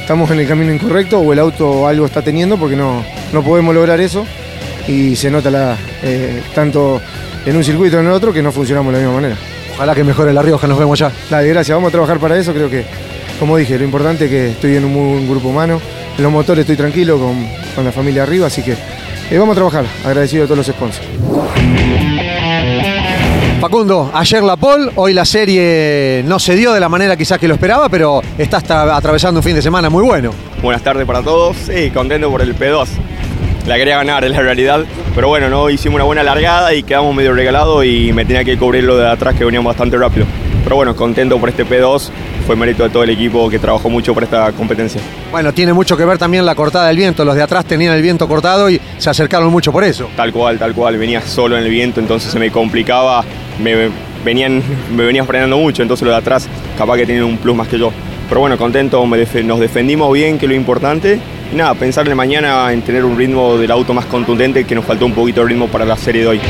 estamos 0.00 0.30
en 0.30 0.38
el 0.38 0.46
camino 0.46 0.72
incorrecto 0.72 1.18
o 1.18 1.32
el 1.32 1.40
auto 1.40 1.88
algo 1.88 2.06
está 2.06 2.22
teniendo 2.22 2.56
porque 2.56 2.76
no, 2.76 3.04
no 3.32 3.42
podemos 3.42 3.74
lograr 3.74 4.00
eso 4.00 4.24
y 4.86 5.16
se 5.16 5.30
nota 5.32 5.50
la, 5.50 5.76
eh, 6.04 6.42
tanto 6.54 7.00
en 7.44 7.56
un 7.56 7.64
circuito 7.64 7.96
como 7.96 8.08
en 8.08 8.12
el 8.12 8.16
otro 8.16 8.32
que 8.32 8.42
no 8.42 8.52
funcionamos 8.52 8.92
de 8.92 9.00
la 9.00 9.04
misma 9.04 9.20
manera. 9.20 9.36
Ojalá 9.74 9.94
que 9.94 10.04
mejore 10.04 10.32
La 10.32 10.42
Rioja, 10.42 10.66
nos 10.66 10.78
vemos 10.78 10.98
ya. 10.98 11.10
Dale, 11.28 11.48
gracias, 11.48 11.76
vamos 11.76 11.88
a 11.88 11.90
trabajar 11.90 12.18
para 12.18 12.38
eso, 12.38 12.54
creo 12.54 12.70
que, 12.70 12.84
como 13.38 13.56
dije, 13.56 13.78
lo 13.78 13.84
importante 13.84 14.24
es 14.24 14.30
que 14.30 14.50
estoy 14.50 14.76
en 14.76 14.84
un 14.84 14.92
muy 14.92 15.12
buen 15.12 15.28
grupo 15.28 15.48
humano, 15.48 15.80
en 16.16 16.22
los 16.22 16.32
motores 16.32 16.62
estoy 16.62 16.76
tranquilo 16.76 17.18
con, 17.18 17.46
con 17.74 17.84
la 17.84 17.92
familia 17.92 18.22
arriba, 18.22 18.46
así 18.46 18.62
que 18.62 18.72
eh, 18.72 19.38
vamos 19.38 19.52
a 19.52 19.56
trabajar, 19.56 19.84
agradecido 20.04 20.44
a 20.44 20.46
todos 20.46 20.58
los 20.58 20.66
sponsors. 20.66 21.06
Facundo, 23.60 24.10
ayer 24.14 24.42
la 24.42 24.56
pole, 24.56 24.92
hoy 24.96 25.14
la 25.14 25.24
serie 25.24 26.22
no 26.26 26.38
se 26.38 26.54
dio 26.54 26.72
de 26.72 26.80
la 26.80 26.88
manera 26.88 27.16
quizás 27.16 27.38
que 27.38 27.48
lo 27.48 27.54
esperaba, 27.54 27.88
pero 27.88 28.22
está 28.38 28.58
hasta 28.58 28.96
atravesando 28.96 29.40
un 29.40 29.44
fin 29.44 29.54
de 29.54 29.62
semana 29.62 29.90
muy 29.90 30.04
bueno. 30.04 30.30
Buenas 30.62 30.82
tardes 30.82 31.06
para 31.06 31.22
todos, 31.22 31.56
sí, 31.56 31.90
contento 31.90 32.30
por 32.30 32.42
el 32.42 32.56
P2. 32.56 32.86
La 33.66 33.76
quería 33.76 33.96
ganar, 33.96 34.24
es 34.24 34.30
la 34.30 34.40
realidad. 34.40 34.84
Pero 35.14 35.28
bueno, 35.28 35.48
no 35.48 35.70
hicimos 35.70 35.96
una 35.96 36.04
buena 36.04 36.22
largada 36.22 36.72
y 36.74 36.84
quedamos 36.84 37.14
medio 37.14 37.32
regalados 37.32 37.84
y 37.84 38.12
me 38.12 38.24
tenía 38.24 38.44
que 38.44 38.56
cubrir 38.56 38.84
lo 38.84 38.96
de 38.96 39.08
atrás 39.08 39.34
que 39.34 39.44
veníamos 39.44 39.70
bastante 39.70 39.96
rápido. 39.96 40.26
Pero 40.66 40.74
bueno, 40.74 40.96
contento 40.96 41.38
por 41.38 41.48
este 41.48 41.64
P2. 41.64 42.10
Fue 42.44 42.56
mérito 42.56 42.82
de 42.82 42.90
todo 42.90 43.04
el 43.04 43.10
equipo 43.10 43.48
que 43.48 43.60
trabajó 43.60 43.88
mucho 43.88 44.12
por 44.12 44.24
esta 44.24 44.50
competencia. 44.50 45.00
Bueno, 45.30 45.54
tiene 45.54 45.72
mucho 45.72 45.96
que 45.96 46.04
ver 46.04 46.18
también 46.18 46.44
la 46.44 46.56
cortada 46.56 46.88
del 46.88 46.96
viento. 46.96 47.24
Los 47.24 47.36
de 47.36 47.42
atrás 47.42 47.64
tenían 47.66 47.94
el 47.94 48.02
viento 48.02 48.26
cortado 48.26 48.68
y 48.68 48.80
se 48.98 49.08
acercaron 49.08 49.52
mucho 49.52 49.70
por 49.70 49.84
eso. 49.84 50.08
Tal 50.16 50.32
cual, 50.32 50.58
tal 50.58 50.74
cual. 50.74 50.98
Venía 50.98 51.20
solo 51.20 51.56
en 51.56 51.62
el 51.62 51.70
viento, 51.70 52.00
entonces 52.00 52.32
se 52.32 52.40
me 52.40 52.50
complicaba. 52.50 53.24
Me 53.62 53.90
venían, 54.24 54.60
me 54.92 55.04
venían 55.04 55.24
frenando 55.24 55.56
mucho, 55.56 55.82
entonces 55.82 56.04
los 56.04 56.12
de 56.12 56.18
atrás 56.18 56.48
capaz 56.76 56.96
que 56.96 57.06
tienen 57.06 57.22
un 57.22 57.36
plus 57.36 57.54
más 57.54 57.68
que 57.68 57.78
yo. 57.78 57.92
Pero 58.28 58.40
bueno, 58.40 58.58
contento, 58.58 59.06
me 59.06 59.18
def 59.18 59.36
nos 59.44 59.60
defendimos 59.60 60.12
bien, 60.12 60.36
que 60.36 60.46
es 60.46 60.50
lo 60.50 60.56
importante. 60.56 61.20
Y 61.52 61.54
nada, 61.54 61.74
pensarle 61.74 62.16
mañana 62.16 62.72
en 62.72 62.82
tener 62.82 63.04
un 63.04 63.16
ritmo 63.16 63.56
del 63.56 63.70
auto 63.70 63.94
más 63.94 64.06
contundente, 64.06 64.64
que 64.64 64.74
nos 64.74 64.84
faltó 64.84 65.06
un 65.06 65.12
poquito 65.12 65.42
de 65.42 65.46
ritmo 65.46 65.68
para 65.68 65.84
la 65.84 65.96
serie 65.96 66.22
de 66.22 66.26
hoy. 66.26 66.40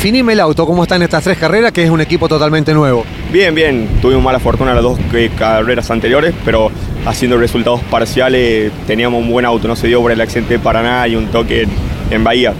Definime 0.00 0.32
el 0.32 0.40
auto, 0.40 0.64
cómo 0.64 0.84
está 0.84 0.96
en 0.96 1.02
estas 1.02 1.22
tres 1.22 1.36
carreras, 1.36 1.72
que 1.72 1.84
es 1.84 1.90
un 1.90 2.00
equipo 2.00 2.26
totalmente 2.26 2.72
nuevo. 2.72 3.04
Bien, 3.30 3.54
bien. 3.54 3.86
Tuvimos 4.00 4.24
mala 4.24 4.38
fortuna 4.38 4.72
las 4.72 4.82
dos 4.82 4.98
eh, 5.12 5.30
carreras 5.38 5.90
anteriores, 5.90 6.32
pero 6.42 6.70
haciendo 7.04 7.36
resultados 7.36 7.82
parciales 7.82 8.72
teníamos 8.86 9.22
un 9.22 9.30
buen 9.30 9.44
auto. 9.44 9.68
No 9.68 9.76
se 9.76 9.88
dio 9.88 10.00
por 10.00 10.10
el 10.10 10.18
accidente 10.18 10.54
de 10.54 10.58
Paraná 10.58 11.06
y 11.06 11.16
un 11.16 11.26
toque 11.26 11.68
en 12.10 12.24
Bahía. 12.24 12.54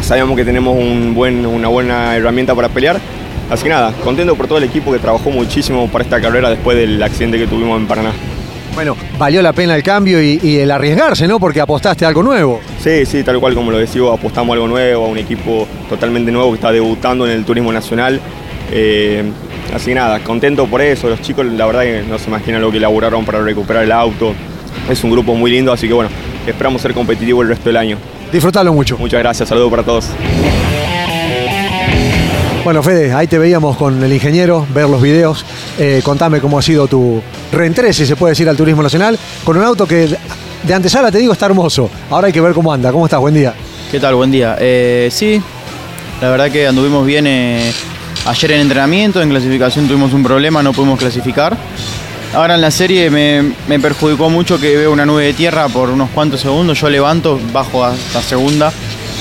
Sabíamos 0.00 0.34
que 0.38 0.44
tenemos 0.46 0.74
una 0.74 1.68
buena 1.68 2.16
herramienta 2.16 2.54
para 2.54 2.70
pelear. 2.70 2.98
Así 3.50 3.64
que 3.64 3.68
nada, 3.68 3.92
contento 4.02 4.34
por 4.34 4.48
todo 4.48 4.56
el 4.56 4.64
equipo 4.64 4.90
que 4.90 4.98
trabajó 4.98 5.28
muchísimo 5.28 5.86
para 5.88 6.02
esta 6.02 6.18
carrera 6.18 6.48
después 6.48 6.78
del 6.78 7.02
accidente 7.02 7.36
que 7.36 7.46
tuvimos 7.46 7.78
en 7.78 7.88
Paraná. 7.88 8.12
Bueno, 8.74 8.96
valió 9.18 9.42
la 9.42 9.52
pena 9.52 9.74
el 9.74 9.82
cambio 9.82 10.22
y, 10.22 10.58
el 10.58 10.70
arriesgarse, 10.70 11.26
¿no? 11.26 11.38
Porque 11.40 11.60
apostaste 11.60 12.04
a 12.04 12.08
algo 12.08 12.22
nuevo. 12.22 12.60
Sí, 12.82 13.04
sí, 13.04 13.22
tal 13.22 13.38
cual 13.40 13.54
como 13.54 13.70
lo 13.70 13.78
decía, 13.78 14.02
apostamos 14.12 14.50
a 14.50 14.54
algo 14.54 14.68
nuevo, 14.68 15.06
a 15.06 15.08
un 15.08 15.18
equipo 15.18 15.66
totalmente 15.88 16.30
nuevo 16.30 16.50
que 16.50 16.56
está 16.56 16.72
debutando 16.72 17.26
en 17.26 17.32
el 17.32 17.44
turismo 17.44 17.72
nacional. 17.72 18.20
Eh, 18.72 19.24
así 19.74 19.86
que 19.86 19.94
nada, 19.94 20.20
contento 20.20 20.66
por 20.66 20.80
eso. 20.80 21.08
Los 21.08 21.20
chicos, 21.20 21.44
la 21.46 21.66
verdad, 21.66 21.82
que 21.82 22.02
no 22.08 22.18
se 22.18 22.28
imaginan 22.28 22.62
lo 22.62 22.70
que 22.70 22.78
elaboraron 22.78 23.24
para 23.24 23.42
recuperar 23.42 23.84
el 23.84 23.92
auto. 23.92 24.34
Es 24.88 25.02
un 25.04 25.10
grupo 25.10 25.34
muy 25.34 25.50
lindo, 25.50 25.72
así 25.72 25.88
que 25.88 25.94
bueno, 25.94 26.10
esperamos 26.46 26.80
ser 26.80 26.94
competitivos 26.94 27.42
el 27.42 27.48
resto 27.48 27.68
del 27.68 27.76
año. 27.76 27.98
Disfrutalo 28.32 28.72
mucho. 28.72 28.96
Muchas 28.96 29.20
gracias, 29.20 29.48
saludos 29.48 29.70
para 29.70 29.82
todos. 29.82 30.06
Bueno, 32.64 32.82
Fede, 32.82 33.12
ahí 33.12 33.26
te 33.26 33.38
veíamos 33.38 33.76
con 33.76 34.02
el 34.04 34.12
ingeniero, 34.12 34.66
ver 34.74 34.88
los 34.88 35.00
videos. 35.00 35.44
Eh, 35.78 36.02
contame 36.04 36.40
cómo 36.40 36.58
ha 36.58 36.62
sido 36.62 36.86
tu 36.86 37.22
reentré, 37.52 37.92
si 37.92 38.06
se 38.06 38.16
puede 38.16 38.32
decir, 38.32 38.48
al 38.48 38.56
turismo 38.56 38.82
nacional, 38.82 39.18
con 39.44 39.56
un 39.56 39.64
auto 39.64 39.86
que 39.86 40.08
de 40.62 40.74
antesala 40.74 41.10
te 41.10 41.18
digo 41.18 41.32
está 41.32 41.46
hermoso. 41.46 41.90
Ahora 42.10 42.26
hay 42.26 42.32
que 42.32 42.40
ver 42.40 42.52
cómo 42.52 42.72
anda. 42.72 42.92
¿Cómo 42.92 43.06
estás? 43.06 43.20
Buen 43.20 43.34
día. 43.34 43.54
¿Qué 43.90 43.98
tal? 43.98 44.14
Buen 44.14 44.30
día. 44.30 44.56
Eh, 44.60 45.08
sí, 45.10 45.40
la 46.20 46.30
verdad 46.30 46.50
que 46.50 46.66
anduvimos 46.66 47.06
bien 47.06 47.26
eh, 47.26 47.72
ayer 48.26 48.52
en 48.52 48.60
entrenamiento, 48.60 49.22
en 49.22 49.30
clasificación 49.30 49.88
tuvimos 49.88 50.12
un 50.12 50.22
problema, 50.22 50.62
no 50.62 50.72
pudimos 50.72 50.98
clasificar. 50.98 51.56
Ahora 52.32 52.54
en 52.54 52.60
la 52.60 52.70
serie 52.70 53.10
me, 53.10 53.80
perjudicó 53.80 54.30
mucho 54.30 54.60
que 54.60 54.76
veo 54.76 54.92
una 54.92 55.04
nube 55.04 55.24
de 55.24 55.32
tierra 55.32 55.68
por 55.68 55.90
unos 55.90 56.10
cuantos 56.10 56.40
segundos, 56.40 56.80
yo 56.80 56.88
levanto, 56.88 57.40
bajo 57.52 57.84
hasta 57.84 58.22
segunda 58.22 58.72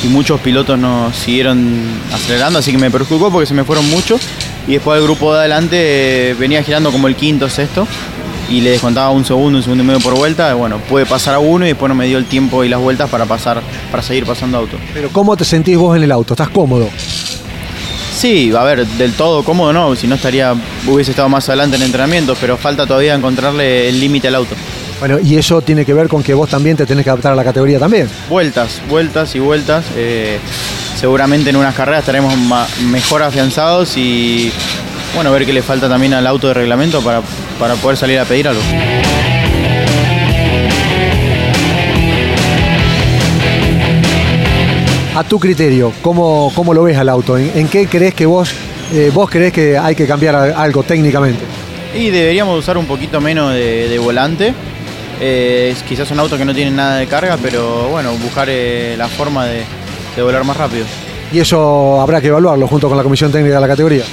y 0.03 0.07
muchos 0.07 0.39
pilotos 0.41 0.77
no 0.77 1.11
siguieron 1.11 1.81
acelerando, 2.13 2.59
así 2.59 2.71
que 2.71 2.77
me 2.77 2.91
perjudicó 2.91 3.31
porque 3.31 3.47
se 3.47 3.55
me 3.55 3.63
fueron 3.63 3.89
muchos. 3.89 4.21
Y 4.67 4.73
después 4.73 4.99
el 4.99 5.03
grupo 5.05 5.33
de 5.33 5.39
adelante 5.39 5.77
eh, 6.29 6.33
venía 6.35 6.61
girando 6.61 6.91
como 6.91 7.07
el 7.07 7.15
quinto, 7.15 7.49
sexto, 7.49 7.87
y 8.49 8.62
le 8.62 8.71
descontaba 8.71 9.12
un 9.12 9.23
segundo, 9.23 9.57
un 9.57 9.63
segundo 9.63 9.83
y 9.83 9.88
medio 9.88 9.99
por 9.99 10.15
vuelta. 10.15 10.53
Bueno, 10.53 10.79
puede 10.89 11.05
pasar 11.05 11.35
a 11.35 11.39
uno 11.39 11.65
y 11.65 11.69
después 11.69 11.88
no 11.89 11.95
me 11.95 12.07
dio 12.07 12.17
el 12.17 12.25
tiempo 12.25 12.63
y 12.63 12.69
las 12.69 12.79
vueltas 12.79 13.09
para 13.09 13.25
pasar, 13.25 13.62
para 13.91 14.03
seguir 14.03 14.25
pasando 14.25 14.57
auto. 14.57 14.77
Pero 14.93 15.09
¿cómo 15.09 15.38
te 15.38 15.45
sentís 15.45 15.77
vos 15.77 15.95
en 15.95 16.03
el 16.03 16.12
auto? 16.12 16.33
¿Estás 16.33 16.49
cómodo? 16.49 16.89
Sí, 18.15 18.51
a 18.53 18.63
ver, 18.63 18.85
del 18.85 19.13
todo 19.13 19.43
cómodo 19.43 19.71
no, 19.71 19.95
si 19.95 20.05
no 20.05 20.15
estaría, 20.15 20.53
hubiese 20.88 21.12
estado 21.12 21.29
más 21.29 21.47
adelante 21.47 21.77
en 21.77 21.83
entrenamiento, 21.83 22.35
pero 22.41 22.57
falta 22.57 22.85
todavía 22.85 23.13
encontrarle 23.13 23.88
el 23.88 23.99
límite 23.99 24.27
al 24.27 24.35
auto. 24.35 24.55
Bueno, 24.99 25.17
y 25.23 25.38
eso 25.38 25.62
tiene 25.62 25.85
que 25.85 25.93
ver 25.93 26.09
con 26.09 26.21
que 26.21 26.33
vos 26.33 26.49
también 26.49 26.75
te 26.75 26.85
tenés 26.85 27.05
que 27.05 27.09
adaptar 27.09 27.31
a 27.31 27.35
la 27.35 27.45
categoría 27.45 27.79
también. 27.79 28.09
Vueltas, 28.27 28.81
vueltas 28.89 29.33
y 29.35 29.39
vueltas. 29.39 29.85
Eh, 29.95 30.38
seguramente 30.99 31.51
en 31.51 31.55
unas 31.55 31.73
carreras 31.73 32.01
estaremos 32.01 32.33
mejor 32.91 33.23
afianzados 33.23 33.95
y 33.95 34.51
bueno, 35.15 35.31
ver 35.31 35.45
qué 35.45 35.53
le 35.53 35.62
falta 35.62 35.88
también 35.88 36.13
al 36.13 36.27
auto 36.27 36.49
de 36.49 36.55
reglamento 36.55 36.99
para, 37.01 37.21
para 37.60 37.76
poder 37.76 37.98
salir 37.98 38.17
a 38.19 38.26
pedir 38.26 38.48
algo. 38.48 38.62
A 45.15 45.24
tu 45.26 45.39
criterio, 45.39 45.91
¿cómo, 46.02 46.52
cómo 46.56 46.74
lo 46.74 46.84
ves 46.84 46.98
al 46.98 47.10
auto? 47.10 47.38
¿En, 47.38 47.67
qué 47.67 47.88
crees 47.88 48.13
que 48.13 48.26
vos, 48.26 48.52
eh, 48.93 49.12
vos 49.13 49.30
crees 49.30 49.52
que 49.52 49.78
hay 49.78 49.93
que 49.93 50.08
cambiar 50.08 50.36
algo 50.36 50.84
técnicamente? 50.84 51.43
Y 51.93 52.10
deberíamos 52.10 52.58
usar 52.58 52.78
un 52.78 52.86
poquito 52.86 53.19
menos 53.19 53.54
de 53.54 54.00
volante 54.02 54.54
eh, 55.22 55.72
es 55.74 55.84
quizás 55.84 56.10
un 56.12 56.19
auto 56.19 56.38
que 56.38 56.45
no 56.45 56.54
tiene 56.54 56.72
nada 56.72 56.98
de 56.98 57.08
carga, 57.08 57.38
pero 57.41 57.89
bueno, 57.89 58.13
buscar 58.13 58.48
eh, 58.50 58.95
la 58.98 59.08
forma 59.08 59.45
de, 59.45 59.63
volar 60.22 60.43
más 60.43 60.58
rápido. 60.58 60.86
¿Y 61.32 61.39
eso 61.39 62.00
habrá 62.02 62.19
que 62.19 62.28
evaluarlo 62.28 62.67
junto 62.67 62.88
con 62.89 62.98
la 62.98 63.04
comisión 63.04 63.32
técnica 63.32 63.56
de 63.56 63.62
la 63.62 63.67
categoría? 63.67 64.04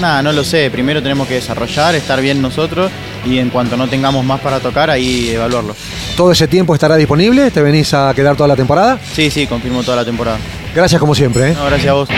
Nada, 0.00 0.22
no 0.22 0.32
lo 0.32 0.44
sé. 0.44 0.70
Primero 0.70 1.02
tenemos 1.02 1.28
que 1.28 1.34
desarrollar, 1.34 1.94
estar 1.94 2.20
bien 2.20 2.42
nosotros 2.42 2.90
y 3.24 3.38
en 3.38 3.50
cuanto 3.50 3.76
no 3.76 3.88
tengamos 3.88 4.24
más 4.24 4.40
para 4.40 4.60
tocar, 4.60 4.90
ahí 4.90 5.30
evaluarlo. 5.30 5.74
¿Todo 6.16 6.32
ese 6.32 6.48
tiempo 6.48 6.74
estará 6.74 6.96
disponible? 6.96 7.50
¿Te 7.50 7.62
venís 7.62 7.94
a 7.94 8.12
quedar 8.14 8.36
toda 8.36 8.48
la 8.48 8.56
temporada? 8.56 8.98
Sí, 9.12 9.30
sí, 9.30 9.46
confirmo 9.46 9.82
toda 9.82 9.98
la 9.98 10.04
temporada. 10.04 10.38
Gracias 10.74 11.00
como 11.00 11.14
siempre. 11.14 11.50
¿eh? 11.50 11.56
gracias 11.68 11.90
a 11.90 11.92
vos. 11.94 12.08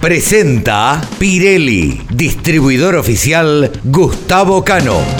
Presenta 0.00 0.98
Pirelli, 1.18 2.00
distribuidor 2.10 2.96
oficial 2.96 3.70
Gustavo 3.84 4.64
Cano. 4.64 5.19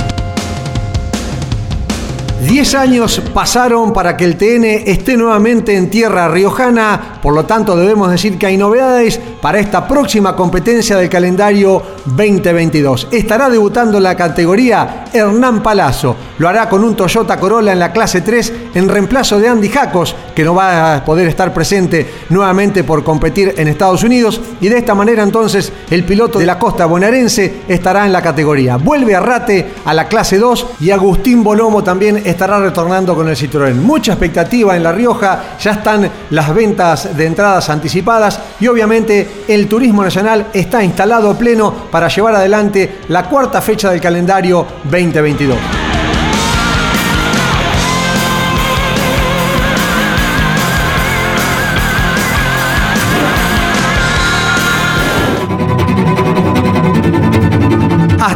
Diez 2.47 2.75
años 2.75 3.21
pasaron 3.35 3.93
para 3.93 4.17
que 4.17 4.25
el 4.25 4.37
TN 4.37 4.65
esté 4.87 5.17
nuevamente 5.17 5.77
en 5.77 5.91
tierra 5.91 6.29
riojana, 6.29 7.19
por 7.23 7.35
lo 7.35 7.45
tanto 7.45 7.77
debemos 7.77 8.11
decir 8.11 8.39
que 8.39 8.47
hay 8.47 8.57
novedades 8.57 9.21
para 9.43 9.61
esta 9.61 9.87
próxima 9.87 10.35
competencia 10.35 10.97
del 10.97 11.11
calendario 11.11 11.83
2022. 12.05 13.09
Estará 13.11 13.51
debutando 13.51 13.99
en 13.99 14.05
la 14.05 14.17
categoría 14.17 15.05
Hernán 15.13 15.63
Palazzo. 15.63 16.17
Lo 16.39 16.49
hará 16.49 16.69
con 16.69 16.85
un 16.85 16.97
Toyota 16.97 17.39
Corolla 17.39 17.73
en 17.73 17.79
la 17.79 17.93
clase 17.93 18.21
3 18.21 18.53
en 18.75 18.89
reemplazo 18.89 19.39
de 19.39 19.49
Andy 19.49 19.69
Jacos, 19.69 20.15
que 20.35 20.45
no 20.45 20.55
va 20.55 20.97
a 20.97 21.05
poder 21.05 21.29
estar 21.29 21.53
presente 21.53 22.09
nuevamente 22.31 22.85
por 22.85 23.05
competir 23.05 23.55
en 23.57 23.69
Estados 23.69 24.03
Unidos. 24.05 24.41
Y 24.61 24.69
de 24.69 24.79
esta 24.79 24.95
manera 24.95 25.23
entonces 25.23 25.73
el 25.91 26.05
piloto 26.05 26.39
de 26.39 26.47
la 26.47 26.59
costa 26.59 26.87
bonaerense 26.87 27.63
estará 27.69 28.07
en 28.07 28.13
la 28.13 28.23
categoría. 28.23 28.77
Vuelve 28.77 29.15
a 29.15 29.21
Rate 29.21 29.75
a 29.85 29.95
la 29.95 30.09
clase 30.09 30.39
2 30.39 30.67
y 30.81 30.91
Agustín 30.91 31.43
Bolomo 31.43 31.83
también 31.83 32.23
estará 32.25 32.59
retornando 32.59 33.15
con 33.15 33.29
el 33.29 33.37
Citroën. 33.37 33.75
Mucha 33.75 34.13
expectativa 34.13 34.77
en 34.77 34.83
La 34.83 34.93
Rioja, 34.93 35.57
ya 35.61 35.73
están 35.73 36.11
las 36.31 36.55
ventas 36.55 37.17
de 37.17 37.27
entradas 37.27 37.69
anticipadas 37.69 38.41
y 38.61 38.67
obviamente 38.67 39.45
el 39.49 39.69
turismo 39.69 40.03
nacional 40.03 40.47
está 40.53 40.83
instalado 40.83 41.37
pleno 41.37 41.90
para 41.91 42.09
llevar 42.09 42.35
adelante 42.35 43.01
la 43.09 43.25
cuarta 43.25 43.61
fecha 43.61 43.91
del 43.91 44.01
calendario 44.01 44.67
2022. 44.85 45.80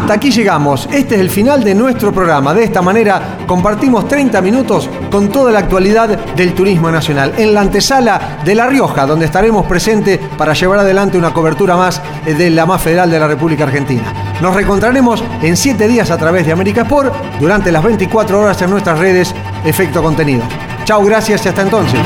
Hasta 0.05 0.17
aquí 0.17 0.31
llegamos. 0.31 0.87
Este 0.93 1.15
es 1.15 1.21
el 1.23 1.31
final 1.31 1.65
de 1.65 1.75
nuestro 1.75 2.13
programa. 2.13 2.53
De 2.53 2.63
esta 2.63 2.83
manera 2.83 3.39
compartimos 3.47 4.07
30 4.07 4.39
minutos 4.43 4.91
con 5.11 5.31
toda 5.31 5.51
la 5.51 5.61
actualidad 5.61 6.11
del 6.35 6.53
turismo 6.53 6.91
nacional 6.91 7.33
en 7.39 7.55
la 7.55 7.63
antesala 7.63 8.41
de 8.45 8.55
La 8.55 8.67
Rioja, 8.67 9.07
donde 9.07 9.25
estaremos 9.25 9.65
presentes 9.65 10.21
para 10.37 10.53
llevar 10.53 10.81
adelante 10.81 11.17
una 11.17 11.33
cobertura 11.33 11.75
más 11.75 12.03
eh, 12.27 12.35
de 12.35 12.51
la 12.51 12.67
más 12.67 12.83
federal 12.83 13.11
de 13.11 13.19
la 13.19 13.27
República 13.27 13.65
Argentina. 13.65 14.37
Nos 14.43 14.55
reencontraremos 14.55 15.25
en 15.41 15.57
7 15.57 15.89
días 15.89 16.11
a 16.11 16.19
través 16.19 16.45
de 16.45 16.53
América 16.53 16.83
Sport 16.83 17.15
durante 17.41 17.73
las 17.73 17.83
24 17.83 18.39
horas 18.39 18.61
en 18.61 18.69
nuestras 18.69 18.99
redes 18.99 19.35
Efecto 19.65 20.03
Contenido. 20.03 20.43
Chao, 20.85 21.03
gracias 21.03 21.47
y 21.47 21.49
hasta 21.49 21.63
entonces. 21.63 22.01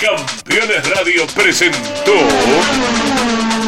Campeones 0.00 0.88
Radio 0.96 1.26
presentó 1.34 3.15